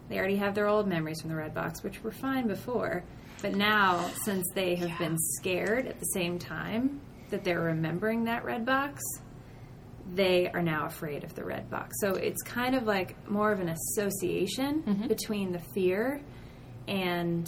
they 0.08 0.18
already 0.18 0.36
have 0.36 0.54
their 0.54 0.66
old 0.66 0.86
memories 0.86 1.20
from 1.20 1.30
the 1.30 1.36
red 1.36 1.54
box, 1.54 1.82
which 1.82 2.02
were 2.02 2.10
fine 2.10 2.46
before. 2.46 3.04
But 3.40 3.54
now, 3.54 4.10
since 4.24 4.46
they 4.54 4.74
have 4.76 4.96
been 4.98 5.16
scared 5.38 5.86
at 5.86 5.98
the 5.98 6.06
same 6.06 6.38
time 6.38 7.00
that 7.30 7.44
they're 7.44 7.62
remembering 7.62 8.24
that 8.24 8.44
red 8.44 8.66
box, 8.66 9.02
they 10.14 10.50
are 10.50 10.62
now 10.62 10.86
afraid 10.86 11.24
of 11.24 11.34
the 11.34 11.44
red 11.44 11.70
box. 11.70 11.96
So 12.00 12.14
it's 12.14 12.42
kind 12.42 12.74
of 12.74 12.84
like 12.84 13.16
more 13.28 13.52
of 13.52 13.60
an 13.60 13.70
association 13.70 14.82
mm-hmm. 14.82 15.06
between 15.06 15.52
the 15.52 15.60
fear 15.74 16.20
and 16.88 17.46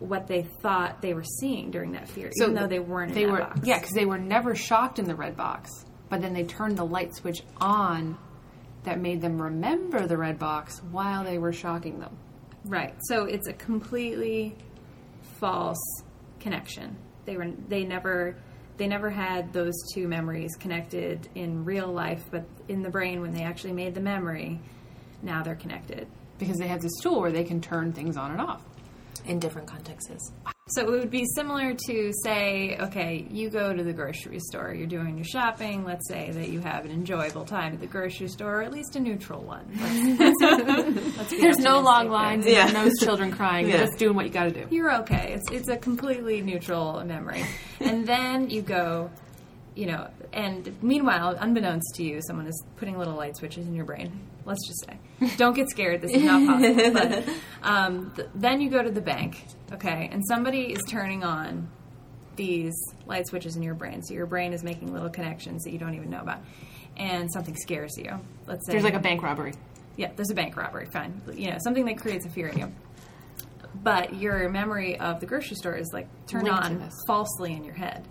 what 0.00 0.26
they 0.26 0.42
thought 0.62 1.00
they 1.00 1.14
were 1.14 1.24
seeing 1.40 1.70
during 1.70 1.92
that 1.92 2.08
fear, 2.08 2.30
even 2.40 2.54
though 2.54 2.66
they 2.66 2.80
weren't 2.80 3.10
in 3.12 3.16
they 3.16 3.26
were 3.26 3.38
box. 3.38 3.60
yeah 3.64 3.78
because 3.78 3.94
they 3.94 4.04
were 4.06 4.18
never 4.18 4.54
shocked 4.54 4.98
in 4.98 5.06
the 5.06 5.14
red 5.14 5.36
box 5.36 5.70
but 6.10 6.20
then 6.20 6.32
they 6.34 6.44
turned 6.44 6.76
the 6.76 6.84
light 6.84 7.14
switch 7.14 7.42
on 7.60 8.16
that 8.84 9.00
made 9.00 9.20
them 9.20 9.40
remember 9.40 10.06
the 10.06 10.16
red 10.16 10.38
box 10.38 10.78
while 10.90 11.24
they 11.24 11.38
were 11.38 11.52
shocking 11.52 11.98
them 12.00 12.16
Right. 12.66 12.94
So 13.10 13.24
it's 13.26 13.46
a 13.46 13.52
completely 13.52 14.56
false 15.38 16.02
connection. 16.40 16.96
They 17.26 17.36
were 17.36 17.50
they 17.68 17.84
never 17.84 18.36
they 18.76 18.88
never 18.88 19.10
had 19.10 19.52
those 19.52 19.74
two 19.92 20.08
memories 20.08 20.56
connected 20.56 21.28
in 21.34 21.64
real 21.64 21.92
life, 21.92 22.24
but 22.30 22.44
in 22.68 22.82
the 22.82 22.90
brain 22.90 23.20
when 23.20 23.32
they 23.32 23.42
actually 23.42 23.72
made 23.74 23.94
the 23.94 24.00
memory, 24.00 24.60
now 25.22 25.42
they're 25.42 25.54
connected. 25.54 26.06
because 26.38 26.56
they 26.58 26.66
have 26.66 26.80
this 26.82 26.92
tool 27.02 27.20
where 27.20 27.30
they 27.32 27.44
can 27.44 27.60
turn 27.60 27.92
things 27.92 28.16
on 28.16 28.32
and 28.32 28.40
off 28.40 28.62
In 29.26 29.38
different 29.38 29.66
contexts. 29.68 30.32
So 30.68 30.80
it 30.82 30.90
would 30.90 31.10
be 31.10 31.24
similar 31.34 31.74
to 31.88 32.12
say, 32.22 32.76
okay, 32.80 33.26
you 33.30 33.50
go 33.50 33.74
to 33.74 33.84
the 33.84 33.92
grocery 33.92 34.38
store, 34.40 34.72
you're 34.74 34.86
doing 34.86 35.16
your 35.18 35.24
shopping. 35.24 35.84
Let's 35.84 36.08
say 36.08 36.30
that 36.30 36.48
you 36.48 36.60
have 36.60 36.84
an 36.86 36.90
enjoyable 36.90 37.44
time 37.44 37.74
at 37.74 37.80
the 37.80 37.86
grocery 37.86 38.28
store, 38.28 38.60
or 38.60 38.62
at 38.62 38.72
least 38.72 38.96
a 38.96 39.00
neutral 39.00 39.42
one. 39.42 39.66
Let's, 40.18 41.16
let's 41.18 41.30
there's 41.30 41.58
no 41.58 41.80
long 41.80 42.08
lines 42.08 42.44
there. 42.46 42.62
and 42.64 42.72
no 42.72 42.88
children 42.98 43.30
crying 43.30 43.68
Yeah. 43.68 43.76
you're 43.76 43.86
just 43.86 43.98
doing 43.98 44.16
what 44.16 44.24
you 44.24 44.32
got 44.32 44.44
to 44.44 44.50
do 44.52 44.66
you're 44.74 44.94
okay. 45.02 45.34
It's 45.34 45.50
it's 45.52 45.68
a 45.68 45.76
completely 45.76 46.40
neutral 46.40 47.02
memory. 47.04 47.44
And 47.80 48.06
then 48.06 48.48
you 48.48 48.62
go, 48.62 49.10
you 49.74 49.86
know, 49.86 50.08
and 50.32 50.76
meanwhile, 50.82 51.36
unbeknownst 51.38 51.94
to 51.96 52.04
you, 52.04 52.20
someone 52.22 52.46
is 52.46 52.64
putting 52.76 52.96
little 52.96 53.14
light 53.14 53.36
switches 53.36 53.66
in 53.66 53.74
your 53.74 53.84
brain. 53.84 54.12
Let's 54.44 54.66
just 54.66 54.86
say, 54.86 55.36
don't 55.36 55.54
get 55.54 55.68
scared. 55.68 56.00
This 56.00 56.12
is 56.12 56.22
not 56.22 56.46
possible. 56.46 56.92
But 56.92 57.28
um, 57.62 58.12
th- 58.14 58.28
then 58.34 58.60
you 58.60 58.70
go 58.70 58.82
to 58.82 58.90
the 58.90 59.00
bank, 59.00 59.44
okay, 59.72 60.08
and 60.12 60.22
somebody 60.26 60.72
is 60.72 60.82
turning 60.88 61.24
on 61.24 61.68
these 62.36 62.74
light 63.06 63.26
switches 63.26 63.56
in 63.56 63.62
your 63.62 63.74
brain. 63.74 64.02
So 64.02 64.14
your 64.14 64.26
brain 64.26 64.52
is 64.52 64.62
making 64.62 64.92
little 64.92 65.10
connections 65.10 65.64
that 65.64 65.72
you 65.72 65.78
don't 65.78 65.94
even 65.94 66.10
know 66.10 66.20
about, 66.20 66.40
and 66.96 67.32
something 67.32 67.56
scares 67.56 67.96
you. 67.96 68.20
Let's 68.46 68.66
say 68.66 68.72
there's 68.72 68.84
like 68.84 68.94
a 68.94 69.00
bank 69.00 69.22
robbery 69.22 69.54
yeah, 69.96 70.10
there's 70.16 70.30
a 70.30 70.34
bank 70.34 70.56
robbery. 70.56 70.86
Fine, 70.86 71.20
you 71.34 71.50
know 71.50 71.58
something 71.60 71.84
that 71.86 71.98
creates 71.98 72.26
a 72.26 72.28
fear 72.28 72.48
in 72.48 72.58
you. 72.58 72.72
But 73.82 74.14
your 74.14 74.48
memory 74.48 74.98
of 74.98 75.20
the 75.20 75.26
grocery 75.26 75.56
store 75.56 75.74
is 75.74 75.90
like 75.92 76.08
turned 76.26 76.44
Linked 76.44 76.64
on 76.64 76.90
falsely 77.06 77.52
in 77.52 77.64
your 77.64 77.74
head. 77.74 78.06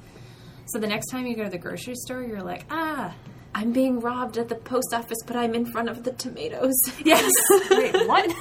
So 0.66 0.80
the 0.80 0.88
next 0.88 1.08
time 1.08 1.26
you 1.28 1.36
go 1.36 1.44
to 1.44 1.50
the 1.50 1.58
grocery 1.58 1.96
store, 1.96 2.24
you're 2.24 2.44
like, 2.44 2.66
ah, 2.70 3.14
I'm 3.56 3.72
being 3.72 4.00
robbed 4.00 4.38
at 4.38 4.50
the 4.50 4.56
post 4.56 4.94
office, 4.94 5.20
but 5.28 5.36
I'm 5.36 5.54
in 5.54 5.66
front 5.66 5.90
of 5.90 6.04
the 6.04 6.12
tomatoes. 6.14 6.74
yes. 7.06 7.32
wait 7.70 7.94
what 8.08 8.34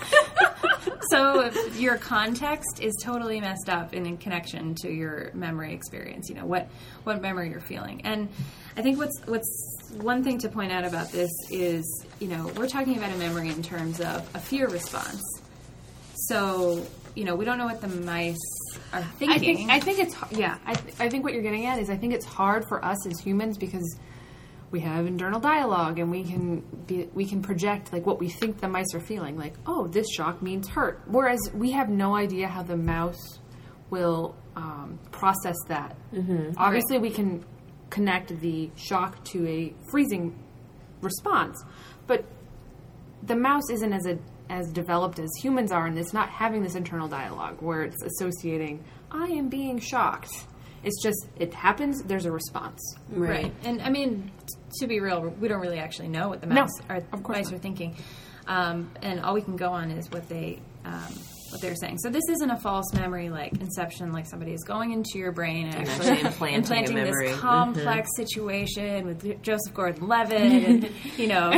so 1.11 1.51
your 1.77 1.99
context 1.99 2.81
is 2.81 2.95
totally 3.03 3.41
messed 3.41 3.69
up 3.69 3.93
in, 3.93 4.07
in 4.07 4.17
connection 4.17 4.75
to 4.77 4.91
your 4.91 5.31
memory 5.35 5.75
experience. 5.75 6.29
You 6.29 6.37
know 6.37 6.47
what 6.47 6.69
what 7.05 7.21
memory 7.21 7.51
you're 7.51 7.61
feeling, 7.61 8.01
and 8.05 8.29
I 8.77 8.83
think 8.83 8.99
what's 8.99 9.21
what's 9.27 9.93
one 9.99 10.25
thing 10.25 10.39
to 10.39 10.49
point 10.49 10.73
out 10.73 10.85
about 10.85 11.13
this 11.13 11.31
is 11.51 12.07
you 12.19 12.29
know 12.29 12.51
we're 12.57 12.69
talking 12.69 12.97
about 12.97 13.13
a 13.13 13.19
memory 13.19 13.49
in 13.49 13.63
terms 13.63 14.01
of 14.01 14.29
a 14.35 14.39
fear 14.39 14.69
response. 14.69 15.23
So 16.29 16.87
you 17.15 17.25
know 17.25 17.35
we 17.35 17.45
don't 17.45 17.59
know 17.59 17.67
what 17.67 17.83
the 17.83 17.89
mice 17.89 18.39
are 18.93 19.03
thinking. 19.03 19.31
I 19.31 19.39
think 19.39 19.71
I 19.71 19.81
think 19.81 19.99
it's 19.99 20.17
yeah. 20.33 20.59
I, 20.67 20.75
th- 20.75 20.95
I 21.01 21.09
think 21.09 21.25
what 21.25 21.33
you're 21.33 21.43
getting 21.43 21.67
at 21.67 21.79
is 21.79 21.91
I 21.91 21.97
think 21.97 22.15
it's 22.15 22.27
hard 22.27 22.67
for 22.67 22.85
us 22.85 23.07
as 23.07 23.19
humans 23.21 23.59
because 23.59 23.99
we 24.71 24.81
have 24.81 25.07
internal 25.07 25.39
dialogue 25.39 25.99
and 25.99 26.11
we 26.11 26.25
can 26.25 26.61
be 26.87 27.09
we 27.15 27.27
can 27.27 27.43
project 27.43 27.93
like 27.93 28.07
what 28.07 28.19
we 28.19 28.29
think 28.29 28.61
the 28.61 28.69
mice 28.69 28.95
are 28.95 29.01
feeling. 29.01 29.37
Like 29.37 29.55
oh, 29.67 29.87
this 29.87 30.07
shock 30.11 30.43
means 30.43 30.69
hurt. 30.69 31.01
Whereas 31.07 31.41
we 31.55 31.73
have 31.73 31.89
no 31.89 32.17
idea 32.17 32.49
how 32.49 32.63
the 32.63 32.77
mouse 32.77 33.39
will 33.91 34.35
um, 34.57 34.99
process 35.11 35.57
that. 35.69 35.97
Mm-hmm. 36.13 36.53
Obviously, 36.57 36.99
we 36.99 37.11
can 37.11 37.45
connect 37.91 38.41
the 38.41 38.71
shock 38.77 39.23
to 39.27 39.47
a 39.47 39.75
freezing 39.91 40.35
response. 41.03 41.63
But 42.07 42.25
the 43.23 43.37
mouse 43.37 43.71
isn't 43.71 43.93
as 43.93 44.07
a, 44.07 44.19
as 44.53 44.71
developed 44.71 45.19
as 45.19 45.31
humans 45.41 45.73
are, 45.73 45.87
and 45.87 45.99
it's 45.99 46.13
not 46.13 46.29
having 46.29 46.63
this 46.63 46.75
internal 46.75 47.09
dialogue 47.09 47.57
where 47.61 47.83
it's 47.83 48.03
associating, 48.03 48.85
I 49.11 49.25
am 49.29 49.49
being 49.49 49.79
shocked. 49.81 50.45
It's 50.85 51.03
just, 51.03 51.27
it 51.39 51.55
happens, 51.55 52.03
there's 52.03 52.27
a 52.27 52.31
response. 52.33 52.79
Right. 53.09 53.53
And 53.65 53.81
I 53.81 53.89
mean, 53.89 54.31
t- 54.47 54.59
to 54.81 54.87
be 54.87 55.01
real, 55.01 55.23
we 55.41 55.49
don't 55.49 55.61
really 55.61 55.79
actually 55.79 56.09
know 56.09 56.29
what 56.29 56.43
the 56.43 56.49
No, 56.49 56.67
are, 56.91 56.97
of 56.97 57.27
mice 57.29 57.47
not. 57.47 57.55
are 57.55 57.59
thinking, 57.59 57.97
um, 58.47 58.91
and 59.01 59.21
all 59.21 59.33
we 59.33 59.41
can 59.41 59.57
go 59.57 59.71
on 59.71 59.91
is 59.91 60.11
what 60.11 60.29
they 60.29 60.61
um, 60.85 61.15
what 61.51 61.61
they're 61.61 61.77
saying. 61.77 61.99
So 61.99 62.11
this 62.11 62.25
isn't 62.29 62.51
a 62.51 62.59
false 62.59 62.93
memory 62.93 63.31
like 63.31 63.53
Inception, 63.59 64.13
like 64.13 64.27
somebody 64.27 64.53
is 64.53 64.65
going 64.65 64.93
into 64.93 65.19
your 65.19 65.33
brain 65.33 65.69
and 65.69 65.89
actually 65.89 66.11
actually 66.23 66.55
implanting 66.55 66.99
a 66.99 67.05
memory. 67.05 67.29
this 67.29 67.39
complex 67.41 68.09
situation 68.17 69.07
with 69.07 69.43
Joseph 69.43 69.73
Gordon-Levitt, 69.73 70.41
and 70.69 70.91
you 71.17 71.29
know, 71.29 71.53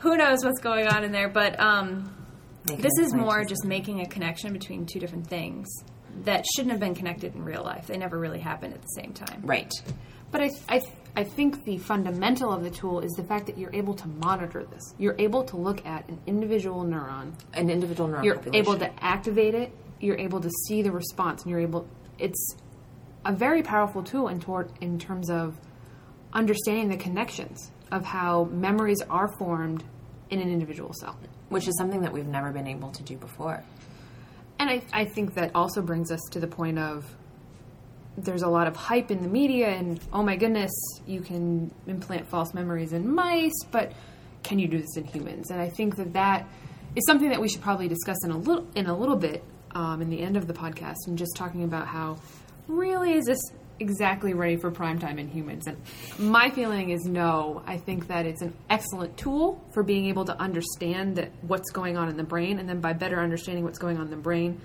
who 0.00 0.16
knows 0.16 0.44
what's 0.44 0.60
going 0.60 0.86
on 0.86 1.02
in 1.02 1.12
there. 1.12 1.28
But 1.28 1.58
um, 1.58 2.12
Making 2.68 2.82
this 2.82 2.98
is 2.98 3.14
more 3.14 3.44
just 3.44 3.64
making 3.64 4.00
a 4.00 4.06
connection 4.06 4.52
between 4.52 4.86
two 4.86 4.98
different 4.98 5.26
things 5.26 5.68
that 6.24 6.44
shouldn't 6.54 6.72
have 6.72 6.80
been 6.80 6.94
connected 6.94 7.34
in 7.34 7.44
real 7.44 7.62
life. 7.62 7.86
They 7.86 7.96
never 7.96 8.18
really 8.18 8.40
happened 8.40 8.74
at 8.74 8.82
the 8.82 9.00
same 9.00 9.12
time. 9.12 9.42
Right. 9.44 9.72
But 10.30 10.40
I, 10.40 10.50
I, 10.68 10.82
I 11.14 11.24
think 11.24 11.64
the 11.64 11.78
fundamental 11.78 12.52
of 12.52 12.64
the 12.64 12.70
tool 12.70 13.00
is 13.00 13.12
the 13.12 13.22
fact 13.22 13.46
that 13.46 13.56
you're 13.56 13.74
able 13.74 13.94
to 13.94 14.08
monitor 14.08 14.64
this. 14.64 14.94
You're 14.98 15.16
able 15.18 15.44
to 15.44 15.56
look 15.56 15.84
at 15.86 16.08
an 16.08 16.20
individual 16.26 16.84
neuron. 16.84 17.32
An 17.54 17.70
individual 17.70 18.08
neuron 18.08 18.24
You're 18.24 18.36
population. 18.36 18.66
able 18.66 18.78
to 18.78 19.04
activate 19.04 19.54
it. 19.54 19.72
You're 20.00 20.18
able 20.18 20.40
to 20.40 20.50
see 20.66 20.82
the 20.82 20.90
response, 20.90 21.42
and 21.42 21.50
you're 21.50 21.60
able. 21.60 21.88
It's 22.18 22.56
a 23.24 23.32
very 23.32 23.62
powerful 23.62 24.02
tool 24.02 24.28
in, 24.28 24.40
toward, 24.40 24.70
in 24.80 24.98
terms 24.98 25.30
of 25.30 25.58
understanding 26.32 26.88
the 26.88 26.96
connections 26.96 27.70
of 27.90 28.04
how 28.04 28.44
memories 28.44 29.00
are 29.08 29.28
formed 29.38 29.84
in 30.30 30.40
an 30.40 30.50
individual 30.50 30.92
cell. 30.92 31.16
Which 31.48 31.68
is 31.68 31.76
something 31.78 32.02
that 32.02 32.12
we've 32.12 32.26
never 32.26 32.50
been 32.52 32.66
able 32.66 32.90
to 32.90 33.02
do 33.02 33.16
before. 33.16 33.62
And 34.58 34.70
I, 34.70 34.82
I 34.92 35.04
think 35.04 35.34
that 35.34 35.50
also 35.54 35.82
brings 35.82 36.10
us 36.10 36.20
to 36.32 36.40
the 36.40 36.46
point 36.46 36.78
of 36.78 37.04
there's 38.16 38.42
a 38.42 38.48
lot 38.48 38.66
of 38.66 38.76
hype 38.76 39.10
in 39.10 39.22
the 39.22 39.28
media, 39.28 39.68
and 39.68 40.00
oh 40.12 40.22
my 40.22 40.36
goodness, 40.36 40.72
you 41.06 41.20
can 41.20 41.70
implant 41.86 42.26
false 42.28 42.54
memories 42.54 42.92
in 42.92 43.14
mice, 43.14 43.64
but 43.70 43.92
can 44.42 44.58
you 44.58 44.68
do 44.68 44.78
this 44.78 44.96
in 44.96 45.04
humans? 45.04 45.50
And 45.50 45.60
I 45.60 45.68
think 45.68 45.96
that 45.96 46.14
that 46.14 46.48
is 46.94 47.04
something 47.06 47.28
that 47.28 47.40
we 47.40 47.48
should 47.48 47.60
probably 47.60 47.88
discuss 47.88 48.16
in 48.24 48.30
a 48.30 48.38
little 48.38 48.66
in 48.74 48.86
a 48.86 48.96
little 48.96 49.16
bit 49.16 49.44
um, 49.72 50.00
in 50.00 50.08
the 50.08 50.20
end 50.20 50.36
of 50.36 50.46
the 50.46 50.54
podcast, 50.54 50.96
and 51.06 51.18
just 51.18 51.36
talking 51.36 51.64
about 51.64 51.86
how 51.86 52.18
really 52.68 53.12
is 53.12 53.26
this 53.26 53.40
exactly 53.78 54.34
ready 54.34 54.56
for 54.56 54.70
prime 54.70 54.98
time 54.98 55.18
in 55.18 55.28
humans? 55.28 55.66
And 55.66 55.76
my 56.18 56.50
feeling 56.50 56.90
is 56.90 57.04
no. 57.04 57.62
I 57.66 57.76
think 57.78 58.08
that 58.08 58.26
it's 58.26 58.42
an 58.42 58.54
excellent 58.70 59.16
tool 59.16 59.62
for 59.72 59.82
being 59.82 60.06
able 60.06 60.24
to 60.26 60.38
understand 60.40 61.16
that 61.16 61.30
what's 61.42 61.70
going 61.70 61.96
on 61.96 62.08
in 62.08 62.16
the 62.16 62.24
brain, 62.24 62.58
and 62.58 62.68
then 62.68 62.80
by 62.80 62.92
better 62.92 63.20
understanding 63.20 63.64
what's 63.64 63.78
going 63.78 63.96
on 63.98 64.04
in 64.04 64.10
the 64.10 64.16
brain, 64.16 64.60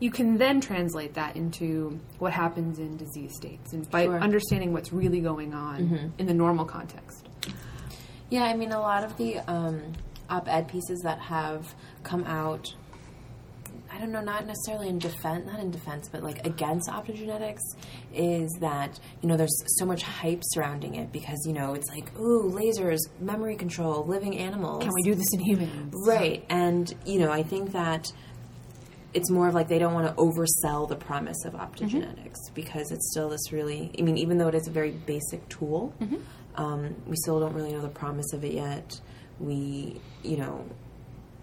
you 0.00 0.10
can 0.10 0.36
then 0.38 0.60
translate 0.60 1.14
that 1.14 1.36
into 1.36 1.98
what 2.18 2.32
happens 2.32 2.78
in 2.78 2.96
disease 2.96 3.32
states, 3.36 3.72
and 3.72 3.88
by 3.90 4.04
Sure. 4.04 4.18
understanding 4.20 4.72
what's 4.72 4.92
really 4.92 5.20
going 5.20 5.54
on 5.54 6.12
in 6.18 6.26
the 6.26 6.34
normal 6.34 6.64
context. 6.64 7.28
Yeah, 8.30 8.44
I 8.44 8.54
mean, 8.56 8.72
a 8.72 8.80
lot 8.80 9.04
of 9.04 9.16
the 9.16 9.38
um, 9.50 9.80
op 10.28 10.48
ed 10.48 10.66
pieces 10.66 11.00
that 11.04 11.20
have 11.20 11.74
come 12.02 12.24
out, 12.24 12.74
I 13.94 13.98
don't 13.98 14.10
know, 14.10 14.20
not 14.20 14.44
necessarily 14.46 14.88
in 14.88 14.98
defense, 14.98 15.46
not 15.46 15.60
in 15.60 15.70
defense, 15.70 16.08
but 16.10 16.22
like 16.22 16.44
against 16.44 16.90
optogenetics, 16.90 17.60
is 18.12 18.50
that, 18.60 18.98
you 19.22 19.28
know, 19.28 19.36
there's 19.36 19.56
so 19.78 19.86
much 19.86 20.02
hype 20.02 20.42
surrounding 20.42 20.96
it 20.96 21.12
because, 21.12 21.44
you 21.46 21.52
know, 21.52 21.74
it's 21.74 21.88
like, 21.90 22.12
ooh, 22.18 22.50
lasers, 22.50 22.98
memory 23.20 23.54
control, 23.54 24.04
living 24.04 24.36
animals. 24.36 24.82
Can 24.82 24.92
we 24.94 25.02
do 25.02 25.14
this 25.14 25.32
in 25.32 25.40
humans? 25.40 25.94
Right. 26.06 26.44
And, 26.48 26.92
you 27.06 27.20
know, 27.20 27.30
I 27.30 27.44
think 27.44 27.72
that 27.72 28.12
it's 29.12 29.30
more 29.30 29.46
of 29.46 29.54
like 29.54 29.68
they 29.68 29.78
don't 29.78 29.94
want 29.94 30.08
to 30.08 30.14
oversell 30.20 30.88
the 30.88 30.96
promise 30.96 31.44
of 31.44 31.52
optogenetics 31.52 32.52
because 32.52 32.90
it's 32.90 33.12
still 33.12 33.28
this 33.28 33.52
really, 33.52 33.92
I 33.96 34.02
mean, 34.02 34.18
even 34.18 34.38
though 34.38 34.48
it 34.48 34.56
is 34.56 34.66
a 34.66 34.72
very 34.72 34.90
basic 34.90 35.48
tool, 35.48 35.94
um, 36.56 36.96
we 37.06 37.14
still 37.16 37.38
don't 37.38 37.54
really 37.54 37.72
know 37.72 37.80
the 37.80 37.88
promise 37.88 38.32
of 38.32 38.44
it 38.44 38.54
yet. 38.54 39.00
We, 39.38 40.00
you 40.24 40.36
know, 40.36 40.64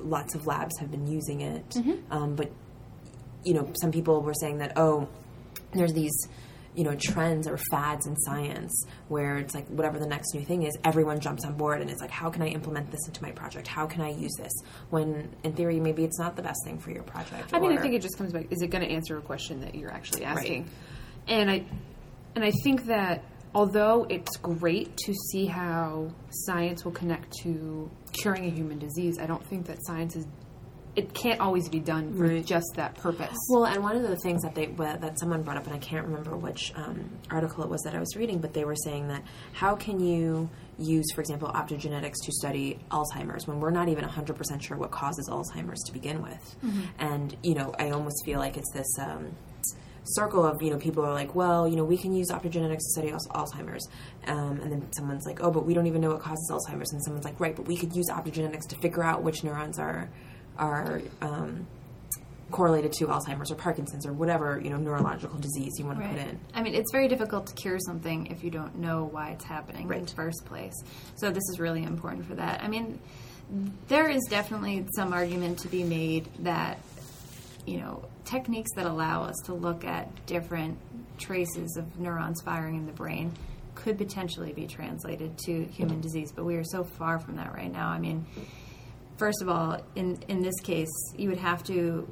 lots 0.04 0.36
of 0.36 0.48
labs 0.48 0.78
have 0.80 0.92
been 0.92 1.08
using 1.08 1.42
it. 1.42 1.76
Um, 2.10 2.36
but, 2.36 2.52
you 3.44 3.54
know, 3.54 3.72
some 3.82 3.92
people 3.92 4.22
were 4.22 4.34
saying 4.34 4.60
that, 4.60 4.74
oh, 4.78 5.08
there's 5.74 5.94
these 5.94 6.28
you 6.74 6.86
know 6.86 6.96
trends 6.96 7.48
or 7.48 7.58
fads 7.70 8.08
in 8.08 8.16
science 8.16 8.86
where 9.10 9.36
it's 9.38 9.54
like 9.54 9.68
whatever 9.68 10.00
the 10.00 10.08
next 10.08 10.34
new 10.34 10.42
thing 10.42 10.64
is 10.64 10.78
everyone 10.86 11.20
jumps 11.20 11.44
on 11.44 11.54
board 11.56 11.82
and 11.82 11.90
it's 11.90 12.00
like 12.00 12.10
how 12.10 12.30
can 12.30 12.42
i 12.42 12.48
implement 12.48 12.90
this 12.92 13.06
into 13.08 13.22
my 13.22 13.32
project 13.32 13.68
how 13.68 13.86
can 13.86 14.00
i 14.02 14.10
use 14.10 14.32
this 14.38 14.54
when 14.90 15.30
in 15.44 15.52
theory 15.52 15.82
maybe 15.82 16.06
it's 16.06 16.18
not 16.18 16.38
the 16.38 16.42
best 16.42 16.60
thing 16.64 16.78
for 16.80 16.92
your 16.92 17.04
project 17.04 17.54
I 17.54 17.60
mean, 17.60 17.78
I 17.78 17.82
think 17.82 17.94
it 17.96 18.02
just 18.02 18.18
comes 18.18 18.32
back: 18.32 18.48
is 18.52 18.62
it 18.62 18.68
going 18.68 18.84
to 18.86 18.90
answer 18.90 19.18
a 19.18 19.22
question 19.22 19.60
that 19.62 19.76
you're 19.76 19.92
actually 19.92 20.24
asking? 20.24 20.70
And 21.28 21.52
I, 21.52 21.66
and 22.36 22.44
I 22.46 22.52
think 22.64 22.86
that 22.86 23.26
although 23.54 24.06
it's 24.10 24.38
great 24.38 24.96
to 25.06 25.14
see 25.32 25.46
how 25.46 26.10
science 26.30 26.86
will 26.86 26.92
connect 26.92 27.32
to 27.44 27.90
curing 28.14 28.46
a 28.46 28.50
human 28.50 28.80
disease, 28.80 29.20
I 29.20 29.26
don't 29.26 29.46
think 29.46 29.66
that 29.68 29.78
science 29.86 30.16
is. 30.16 30.28
It 30.94 31.14
can't 31.14 31.40
always 31.40 31.70
be 31.70 31.80
done 31.80 32.14
for 32.14 32.26
Right. 32.28 32.46
just 32.46 32.66
that 32.76 32.96
purpose. 32.96 33.38
Well, 33.50 33.64
and 33.66 33.82
one 33.82 33.96
of 33.96 34.02
the 34.04 34.18
things 34.18 34.42
that 34.42 34.56
they 34.56 34.66
that 34.66 35.18
someone 35.20 35.42
brought 35.42 35.56
up, 35.56 35.66
and 35.66 35.74
I 35.74 35.78
can't 35.78 36.06
remember 36.06 36.36
which 36.36 36.74
um, 36.76 37.10
article 37.30 37.64
it 37.64 37.70
was 37.70 37.82
that 37.84 37.96
I 37.96 38.00
was 38.00 38.14
reading, 38.18 38.40
but 38.40 38.52
they 38.54 38.66
were 38.66 38.76
saying 38.76 39.08
that 39.08 39.24
how 39.54 39.76
can 39.78 40.02
you 40.02 40.50
use, 40.78 41.06
for 41.16 41.22
example, 41.22 41.48
optogenetics 41.48 42.16
to 42.26 42.32
study 42.34 42.78
Alzheimer's 42.92 43.48
when 43.48 43.62
we're 43.62 43.72
not 43.72 43.88
even 43.88 44.04
100% 44.04 44.62
sure 44.62 44.76
what 44.76 44.92
causes 44.92 45.30
Alzheimer's 45.30 45.82
to 45.86 45.94
begin 45.94 46.22
with? 46.22 46.58
And 47.00 47.38
you 47.42 47.56
know, 47.56 47.74
I 47.80 47.92
almost 47.92 48.26
feel 48.26 48.40
like 48.40 48.58
it's 48.58 48.72
this. 48.74 48.88
Um, 49.00 49.32
circle 50.04 50.46
of 50.46 50.62
you 50.62 50.72
know 50.72 50.78
people 50.78 51.06
are 51.06 51.14
like 51.14 51.36
well 51.36 51.68
you 51.68 51.76
know 51.76 51.84
we 51.84 51.98
can 51.98 52.14
use 52.14 52.32
optogenetics 52.32 52.80
to 52.80 52.90
study 52.90 53.12
alzheimer's 53.12 53.88
um, 54.28 54.60
and 54.62 54.72
then 54.72 54.92
someone's 54.94 55.26
like 55.26 55.44
oh 55.44 55.52
but 55.52 55.66
we 55.66 55.74
don't 55.74 55.86
even 55.86 56.02
know 56.02 56.10
what 56.10 56.20
causes 56.20 56.52
alzheimer's 56.52 56.92
and 56.92 57.04
someone's 57.04 57.26
like 57.26 57.40
right 57.40 57.56
but 57.56 57.68
we 57.68 57.78
could 57.78 57.96
use 57.96 58.10
optogenetics 58.10 58.68
to 58.68 58.76
figure 58.78 59.04
out 59.04 59.22
which 59.22 59.44
neurons 59.44 59.78
are 59.78 60.10
are 60.58 61.02
um, 61.22 61.68
correlated 62.52 62.92
to 62.92 63.08
Alzheimer's 63.08 63.52
or 63.52 63.56
Parkinson's 63.56 64.06
or 64.06 64.14
whatever 64.14 64.60
you 64.62 64.70
know 64.70 64.78
neurological 64.78 65.40
disease 65.40 65.80
you 65.80 65.86
want 65.86 66.00
to 66.00 66.08
put 66.08 66.18
in. 66.18 66.40
I 66.54 66.62
mean, 66.62 66.76
it's 66.76 66.92
very 66.92 67.08
difficult 67.08 67.48
to 67.48 67.54
cure 67.56 67.80
something 67.80 68.28
if 68.28 68.44
you 68.44 68.52
don't 68.52 68.78
know 68.78 69.06
why 69.06 69.30
it's 69.32 69.46
happening 69.46 69.92
in 69.92 70.06
the 70.06 70.12
first 70.12 70.46
place. 70.46 70.76
So 71.16 71.32
this 71.32 71.44
is 71.52 71.60
really 71.60 71.84
important 71.84 72.26
for 72.26 72.36
that. 72.36 72.62
I 72.62 72.68
mean, 72.68 73.00
there 73.88 74.10
is 74.10 74.22
definitely 74.30 74.86
some 74.96 75.14
argument 75.14 75.60
to 75.60 75.68
be 75.68 75.84
made 75.84 76.28
that 76.40 76.80
you 77.66 77.78
know 77.78 78.06
techniques 78.26 78.72
that 78.76 78.86
allow 78.86 79.24
us 79.24 79.36
to 79.46 79.54
look 79.54 79.86
at 79.86 80.26
different 80.26 80.78
traces 81.18 81.78
of 81.78 82.00
neurons 82.00 82.42
firing 82.42 82.76
in 82.76 82.86
the 82.86 82.92
brain 82.92 83.32
could 83.76 83.98
potentially 83.98 84.52
be 84.54 84.68
translated 84.68 85.38
to 85.38 85.64
human 85.66 86.02
disease, 86.02 86.32
but 86.32 86.44
we 86.44 86.56
are 86.56 86.64
so 86.64 86.84
far 86.84 87.20
from 87.20 87.38
that 87.38 87.54
right 87.54 87.72
now. 87.72 87.88
I 87.88 88.00
mean, 88.00 88.26
first 89.18 89.42
of 89.42 89.50
all, 89.50 89.80
in 89.96 90.20
in 90.28 90.42
this 90.42 90.60
case, 90.62 90.92
you 91.18 91.30
would 91.30 91.40
have 91.40 91.64
to 91.66 92.08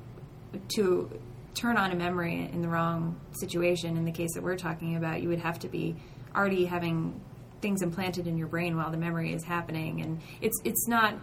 to 0.75 1.19
turn 1.53 1.77
on 1.77 1.91
a 1.91 1.95
memory 1.95 2.49
in 2.51 2.62
the 2.62 2.67
wrong 2.67 3.19
situation. 3.31 3.97
In 3.97 4.05
the 4.05 4.12
case 4.12 4.33
that 4.35 4.43
we're 4.43 4.57
talking 4.57 4.95
about, 4.95 5.21
you 5.21 5.29
would 5.29 5.39
have 5.39 5.59
to 5.59 5.67
be 5.67 5.95
already 6.35 6.65
having 6.65 7.19
things 7.62 7.81
implanted 7.81 8.27
in 8.27 8.38
your 8.38 8.47
brain 8.47 8.77
while 8.77 8.91
the 8.91 8.97
memory 8.97 9.33
is 9.33 9.43
happening, 9.43 10.01
and 10.01 10.21
it's 10.41 10.57
it's 10.63 10.88
not 10.88 11.15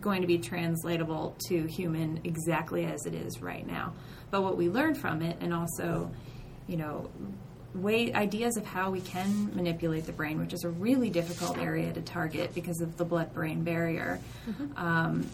going 0.00 0.20
to 0.22 0.26
be 0.26 0.38
translatable 0.38 1.36
to 1.48 1.66
human 1.66 2.20
exactly 2.24 2.84
as 2.84 3.06
it 3.06 3.14
is 3.14 3.40
right 3.40 3.66
now. 3.66 3.92
But 4.30 4.42
what 4.42 4.56
we 4.56 4.68
learned 4.68 4.96
from 4.98 5.22
it, 5.22 5.36
and 5.40 5.52
also, 5.52 6.10
you 6.66 6.76
know, 6.76 7.10
way 7.74 8.12
ideas 8.14 8.56
of 8.56 8.66
how 8.66 8.90
we 8.90 9.00
can 9.00 9.54
manipulate 9.54 10.04
the 10.04 10.12
brain, 10.12 10.38
which 10.38 10.52
is 10.52 10.64
a 10.64 10.68
really 10.68 11.10
difficult 11.10 11.58
area 11.58 11.92
to 11.92 12.00
target 12.02 12.54
because 12.54 12.80
of 12.80 12.96
the 12.96 13.04
blood-brain 13.04 13.62
barrier. 13.64 14.20
Um, 14.76 15.28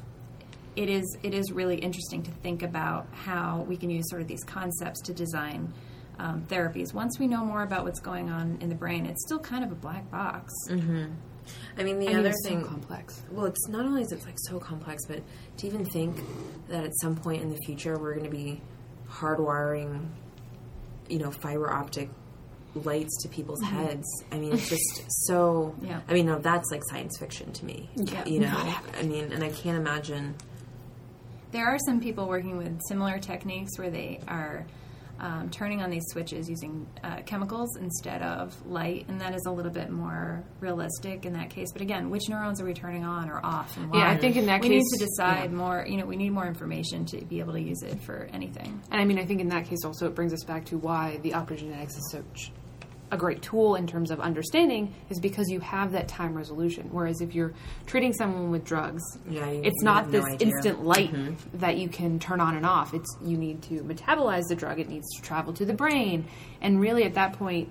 it 0.77 0.91
is 0.91 1.17
it 1.23 1.33
is 1.33 1.53
really 1.53 1.77
interesting 1.77 2.23
to 2.25 2.31
think 2.31 2.63
about 2.63 3.07
how 3.13 3.65
we 3.67 3.77
can 3.79 3.89
use 3.89 4.05
sort 4.11 4.21
of 4.21 4.29
these 4.29 4.45
concepts 4.45 5.01
to 5.03 5.15
design 5.15 5.73
um, 6.19 6.45
therapies. 6.49 6.93
Once 6.93 7.19
we 7.19 7.27
know 7.27 7.45
more 7.45 7.63
about 7.63 7.85
what's 7.85 8.01
going 8.01 8.29
on 8.31 8.59
in 8.61 8.69
the 8.69 8.75
brain, 8.75 9.07
it's 9.07 9.25
still 9.25 9.39
kind 9.39 9.65
of 9.65 9.73
a 9.73 9.75
black 9.75 10.11
box. 10.11 10.53
I 11.79 11.83
mean, 11.83 11.99
the 11.99 12.07
I 12.07 12.09
mean, 12.11 12.19
other 12.19 12.33
so 12.43 12.49
thing, 12.49 12.65
complex. 12.65 13.23
well, 13.31 13.47
it's 13.47 13.69
not 13.69 13.85
only 13.85 14.03
is 14.03 14.13
it 14.13 14.25
like 14.25 14.39
so 14.39 14.59
complex, 14.59 15.05
but 15.07 15.23
to 15.59 15.67
even 15.67 15.85
think 15.85 16.19
that 16.69 16.85
at 16.85 16.93
some 17.01 17.17
point 17.17 17.43
in 17.43 17.51
the 17.51 17.59
future 17.67 17.99
we're 17.99 18.15
going 18.15 18.31
to 18.31 18.37
be 18.37 18.61
hardwiring, 19.09 20.07
you 21.09 21.19
know, 21.19 21.31
fiber 21.31 21.73
optic 21.73 22.11
lights 22.75 23.23
to 23.23 23.29
people's 23.29 23.63
mm-hmm. 23.63 23.77
heads. 23.77 24.25
I 24.31 24.39
mean, 24.39 24.53
it's 24.53 24.69
just 24.69 25.05
so. 25.27 25.75
Yeah. 25.83 26.01
I 26.09 26.13
mean, 26.13 26.27
no, 26.27 26.39
that's 26.39 26.71
like 26.71 26.83
science 26.91 27.17
fiction 27.19 27.53
to 27.53 27.65
me. 27.65 27.91
Yeah. 27.97 28.25
You 28.25 28.41
know, 28.41 28.75
I 28.99 29.03
mean, 29.03 29.33
and 29.33 29.43
I 29.43 29.51
can't 29.51 29.79
imagine. 29.79 30.35
There 31.53 31.67
are 31.67 31.79
some 31.87 32.01
people 32.01 32.27
working 32.27 32.59
with 32.59 32.81
similar 32.89 33.19
techniques 33.19 33.79
where 33.79 33.91
they 33.91 34.21
are 34.29 34.67
um, 35.21 35.51
turning 35.51 35.83
on 35.83 35.91
these 35.91 36.05
switches 36.11 36.49
using 36.49 36.87
uh, 37.03 37.23
chemicals 37.27 37.77
instead 37.77 38.23
of 38.23 38.55
light, 38.67 39.07
and 39.09 39.21
that 39.21 39.35
is 39.35 39.45
a 39.47 39.51
little 39.51 39.71
bit 39.73 39.91
more 39.91 40.45
realistic 40.61 41.25
in 41.25 41.33
that 41.35 41.51
case. 41.51 41.69
But 41.73 41.83
again, 41.83 42.11
which 42.11 42.29
neurons 42.29 42.61
are 42.61 42.65
we 42.65 42.75
turning 42.75 43.05
on 43.05 43.31
or 43.31 43.45
off, 43.45 43.77
and 43.77 43.91
why? 43.91 43.99
Yeah, 43.99 44.11
I 44.11 44.17
think 44.17 44.37
in 44.37 44.47
that 44.47 44.63
case 44.63 44.69
we 44.71 44.77
case- 44.77 44.85
need 44.93 44.99
to 44.99 45.05
decide 45.07 45.53
more. 45.53 45.85
You 45.89 45.97
know, 45.99 46.07
we 46.07 46.17
need 46.17 46.31
more 46.31 46.47
information 46.47 47.05
to 47.07 47.25
be 47.25 47.41
able 47.41 47.55
to 47.55 47.61
use 47.61 47.83
it 47.83 48.01
for 48.01 48.29
anything. 48.33 48.81
And 48.91 49.01
I 49.01 49.05
mean, 49.05 49.19
I 49.19 49.25
think 49.25 49.41
in 49.41 49.49
that 49.49 49.67
case 49.67 49.79
also 49.85 50.07
it 50.07 50.15
brings 50.15 50.33
us 50.33 50.45
back 50.45 50.65
to 50.67 50.79
why 50.79 51.19
the 51.23 51.31
optogenetics 51.33 51.97
is 51.97 52.09
such 52.13 52.53
a 53.11 53.17
great 53.17 53.41
tool 53.41 53.77
in 53.77 53.87
terms 53.87 54.11
of 54.11 54.19
understanding 54.21 54.93
is 55.11 55.21
because 55.21 55.49
you 55.49 55.61
have 55.61 55.93
that 55.93 56.09
time 56.09 56.35
resolution. 56.35 56.89
Whereas 56.91 57.21
if 57.21 57.35
you're 57.35 57.53
treating 57.87 58.13
someone 58.13 58.51
with 58.51 58.65
drugs, 58.65 59.03
Yeah, 59.29 59.49
you- 59.51 59.61
it's 59.63 59.77
you 59.81 59.85
not 59.85 60.05
have 60.05 60.13
no 60.13 60.21
this 60.21 60.35
idea. 60.35 60.49
instant 60.49 60.85
light 60.85 61.13
mm-hmm. 61.13 61.59
that 61.59 61.77
you 61.79 61.89
can 61.89 62.19
turn 62.19 62.41
on 62.41 62.57
and 62.57 62.67
off. 62.67 62.95
It's 62.95 63.17
you 63.23 63.37
need 63.37 63.63
to 63.63 63.83
metabolize 63.83 64.43
the 64.49 64.57
drug. 64.57 64.81
It 64.81 64.89
needs 64.89 65.07
to 65.17 65.23
travel 65.23 65.53
to 65.55 65.65
the 65.65 65.75
brain, 65.75 66.25
and 66.61 66.81
really 66.81 67.05
at 67.05 67.15
that 67.15 67.35
point, 67.35 67.69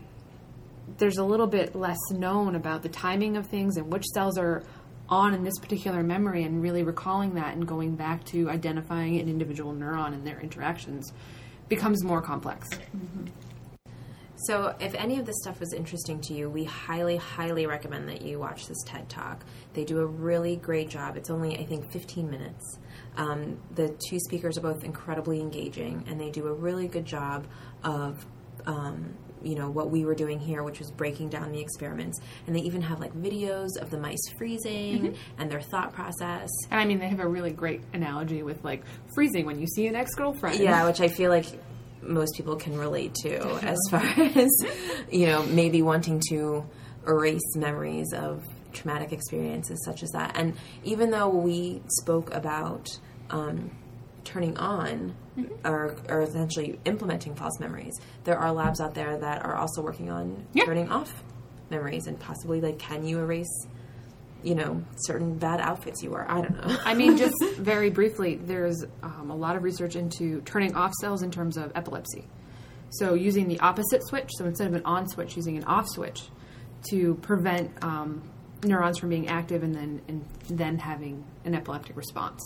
there's 0.99 1.17
a 1.17 1.23
little 1.23 1.47
bit 1.47 1.75
less 1.75 1.97
known 2.11 2.55
about 2.55 2.83
the 2.83 2.89
timing 2.89 3.35
of 3.37 3.47
things 3.47 3.75
and 3.75 3.91
which 3.91 4.05
cells 4.13 4.37
are 4.37 4.63
on 5.09 5.33
in 5.33 5.43
this 5.43 5.57
particular 5.59 6.01
memory 6.01 6.43
and 6.43 6.61
really 6.63 6.81
recalling 6.83 7.33
that 7.35 7.55
and 7.55 7.67
going 7.67 7.95
back 7.95 8.23
to 8.25 8.49
identifying 8.49 9.19
an 9.19 9.27
individual 9.27 9.73
neuron 9.73 10.13
and 10.13 10.25
their 10.25 10.39
interactions 10.39 11.11
becomes 11.69 12.03
more 12.03 12.21
complex. 12.21 12.67
Mm-hmm. 12.69 13.25
So, 14.37 14.75
if 14.79 14.93
any 14.95 15.17
of 15.17 15.25
this 15.25 15.37
stuff 15.41 15.59
was 15.59 15.73
interesting 15.73 16.19
to 16.21 16.33
you, 16.33 16.49
we 16.49 16.65
highly, 16.65 17.15
highly 17.15 17.65
recommend 17.67 18.09
that 18.09 18.21
you 18.21 18.39
watch 18.39 18.67
this 18.67 18.81
TED 18.85 19.07
Talk. 19.07 19.45
They 19.73 19.85
do 19.85 19.99
a 19.99 20.05
really 20.05 20.57
great 20.57 20.89
job. 20.89 21.15
It's 21.15 21.29
only, 21.29 21.57
I 21.57 21.65
think, 21.65 21.89
15 21.91 22.29
minutes. 22.29 22.79
Um, 23.15 23.57
the 23.75 23.95
two 24.09 24.19
speakers 24.19 24.57
are 24.57 24.61
both 24.61 24.83
incredibly 24.83 25.39
engaging, 25.39 26.03
and 26.07 26.19
they 26.19 26.29
do 26.31 26.47
a 26.47 26.53
really 26.53 26.87
good 26.87 27.05
job 27.05 27.47
of, 27.83 28.25
um, 28.65 29.13
you 29.41 29.55
know, 29.55 29.69
what 29.69 29.89
we 29.89 30.03
were 30.03 30.15
doing 30.15 30.39
here, 30.39 30.63
which 30.63 30.79
was 30.79 30.91
breaking 30.91 31.29
down 31.29 31.53
the 31.53 31.61
experiments. 31.61 32.19
And 32.45 32.55
they 32.55 32.61
even 32.61 32.81
have 32.81 32.99
like 32.99 33.13
videos 33.13 33.77
of 33.79 33.89
the 33.89 33.97
mice 33.97 34.27
freezing 34.37 35.15
and 35.37 35.49
their 35.49 35.61
thought 35.61 35.93
process. 35.93 36.49
And 36.71 36.79
I 36.79 36.85
mean, 36.85 36.99
they 36.99 37.07
have 37.07 37.19
a 37.19 37.27
really 37.27 37.51
great 37.51 37.83
analogy 37.93 38.43
with 38.43 38.63
like 38.65 38.83
freezing 39.13 39.45
when 39.45 39.59
you 39.59 39.67
see 39.67 39.87
an 39.87 39.95
ex 39.95 40.13
girlfriend. 40.15 40.59
Yeah, 40.59 40.85
which 40.85 40.99
I 40.99 41.07
feel 41.07 41.29
like 41.29 41.45
most 42.07 42.35
people 42.35 42.55
can 42.55 42.77
relate 42.77 43.13
to 43.23 43.37
as 43.63 43.77
far 43.89 44.01
as, 44.01 44.49
you 45.11 45.27
know, 45.27 45.43
maybe 45.45 45.81
wanting 45.81 46.21
to 46.29 46.65
erase 47.07 47.55
memories 47.55 48.13
of 48.13 48.43
traumatic 48.73 49.11
experiences 49.13 49.83
such 49.85 50.03
as 50.03 50.11
that. 50.11 50.33
And 50.35 50.55
even 50.83 51.11
though 51.11 51.29
we 51.29 51.81
spoke 51.99 52.33
about 52.33 52.87
um, 53.29 53.71
turning 54.23 54.57
on 54.57 55.15
or, 55.63 55.95
or 56.09 56.21
essentially 56.21 56.79
implementing 56.85 57.35
false 57.35 57.59
memories, 57.59 57.93
there 58.23 58.37
are 58.37 58.51
labs 58.51 58.81
out 58.81 58.93
there 58.95 59.17
that 59.17 59.45
are 59.45 59.55
also 59.55 59.81
working 59.81 60.09
on 60.09 60.45
Yeah. 60.53 60.65
turning 60.65 60.89
off 60.89 61.23
memories 61.69 62.07
and 62.07 62.19
possibly 62.19 62.59
like, 62.61 62.77
can 62.79 63.05
you 63.05 63.19
erase, 63.19 63.67
you 64.45 64.53
know, 64.55 64.83
certain 64.97 65.37
bad 65.37 65.59
outfits 65.59 66.03
you 66.03 66.11
wear. 66.11 66.29
I 66.29 66.41
don't 66.41 66.55
know. 66.55 66.77
I 66.85 66.93
mean, 66.93 67.17
just 67.17 67.35
very 67.57 67.89
briefly, 67.89 68.35
there's 68.35 68.85
um, 69.01 69.31
a 69.31 69.35
lot 69.35 69.55
of 69.55 69.63
research 69.63 69.95
into 69.95 70.41
turning 70.41 70.75
off 70.75 70.93
cells 70.93 71.23
in 71.23 71.31
terms 71.31 71.57
of 71.57 71.71
epilepsy. 71.75 72.25
So, 72.91 73.15
using 73.15 73.47
the 73.47 73.59
opposite 73.59 74.05
switch, 74.07 74.29
so 74.37 74.45
instead 74.45 74.67
of 74.67 74.73
an 74.75 74.83
on 74.85 75.07
switch, 75.09 75.35
using 75.35 75.57
an 75.57 75.63
off 75.63 75.87
switch 75.89 76.21
to 76.91 77.15
prevent 77.15 77.71
um, 77.83 78.21
neurons 78.63 78.99
from 78.99 79.09
being 79.09 79.27
active 79.27 79.63
and 79.63 79.73
then 79.73 80.01
and 80.07 80.23
then 80.49 80.77
having 80.77 81.23
an 81.43 81.55
epileptic 81.55 81.97
response. 81.97 82.41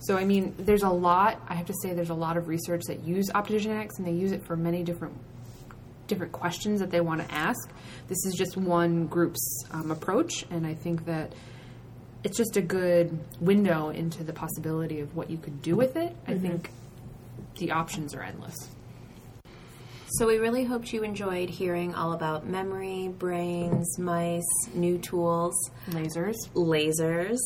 So, 0.00 0.16
I 0.16 0.24
mean, 0.24 0.54
there's 0.58 0.82
a 0.82 0.90
lot. 0.90 1.42
I 1.48 1.54
have 1.54 1.66
to 1.66 1.74
say, 1.82 1.94
there's 1.94 2.10
a 2.10 2.14
lot 2.14 2.36
of 2.36 2.46
research 2.46 2.82
that 2.88 3.00
use 3.04 3.30
optogenetics, 3.30 3.96
and 3.96 4.06
they 4.06 4.12
use 4.12 4.32
it 4.32 4.44
for 4.44 4.54
many 4.54 4.82
different 4.82 5.16
different 6.08 6.32
questions 6.32 6.80
that 6.80 6.90
they 6.90 7.00
want 7.00 7.20
to 7.20 7.32
ask. 7.32 7.70
This 8.08 8.18
is 8.26 8.34
just 8.34 8.56
one 8.56 9.06
group's 9.06 9.64
um, 9.70 9.90
approach, 9.90 10.44
and 10.50 10.66
I 10.66 10.74
think 10.74 11.04
that 11.04 11.32
it's 12.24 12.36
just 12.36 12.56
a 12.56 12.62
good 12.62 13.16
window 13.40 13.90
into 13.90 14.24
the 14.24 14.32
possibility 14.32 15.00
of 15.00 15.14
what 15.14 15.30
you 15.30 15.38
could 15.38 15.62
do 15.62 15.76
with 15.76 15.96
it. 15.96 16.16
I 16.26 16.36
think 16.36 16.70
the 17.58 17.70
options 17.70 18.14
are 18.14 18.22
endless. 18.22 18.68
So 20.12 20.26
we 20.26 20.38
really 20.38 20.64
hoped 20.64 20.92
you 20.94 21.02
enjoyed 21.02 21.50
hearing 21.50 21.94
all 21.94 22.12
about 22.14 22.46
memory, 22.46 23.08
brains, 23.08 23.98
mice, 23.98 24.42
new 24.74 24.96
tools, 24.96 25.54
Lasers. 25.90 26.36
lasers. 26.54 27.36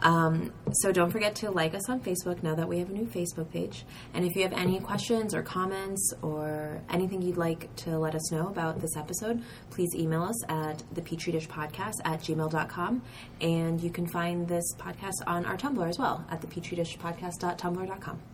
Um, 0.00 0.52
so 0.72 0.90
don't 0.90 1.10
forget 1.10 1.36
to 1.36 1.52
like 1.52 1.72
us 1.72 1.88
on 1.88 2.00
Facebook 2.00 2.42
now 2.42 2.56
that 2.56 2.68
we 2.68 2.80
have 2.80 2.90
a 2.90 2.92
new 2.92 3.06
Facebook 3.06 3.52
page. 3.52 3.84
And 4.12 4.24
if 4.24 4.34
you 4.34 4.42
have 4.42 4.52
any 4.52 4.80
questions 4.80 5.34
or 5.34 5.42
comments 5.42 6.12
or 6.20 6.82
anything 6.90 7.22
you'd 7.22 7.36
like 7.36 7.74
to 7.76 7.96
let 7.96 8.16
us 8.16 8.32
know 8.32 8.48
about 8.48 8.80
this 8.80 8.96
episode, 8.96 9.42
please 9.70 9.94
email 9.94 10.24
us 10.24 10.44
at 10.48 10.82
the 10.92 11.02
Petri 11.02 11.32
Dish 11.32 11.46
Podcast 11.48 11.94
at 12.04 12.20
gmail.com. 12.22 13.02
And 13.40 13.80
you 13.80 13.90
can 13.90 14.08
find 14.08 14.48
this 14.48 14.74
podcast 14.78 15.22
on 15.28 15.46
our 15.46 15.56
Tumblr 15.56 15.88
as 15.88 15.98
well 15.98 16.24
at 16.28 16.40
the 16.40 16.48
Petri 16.48 16.76
Dish 16.76 16.98
Podcast.tumblr.com. 16.98 18.29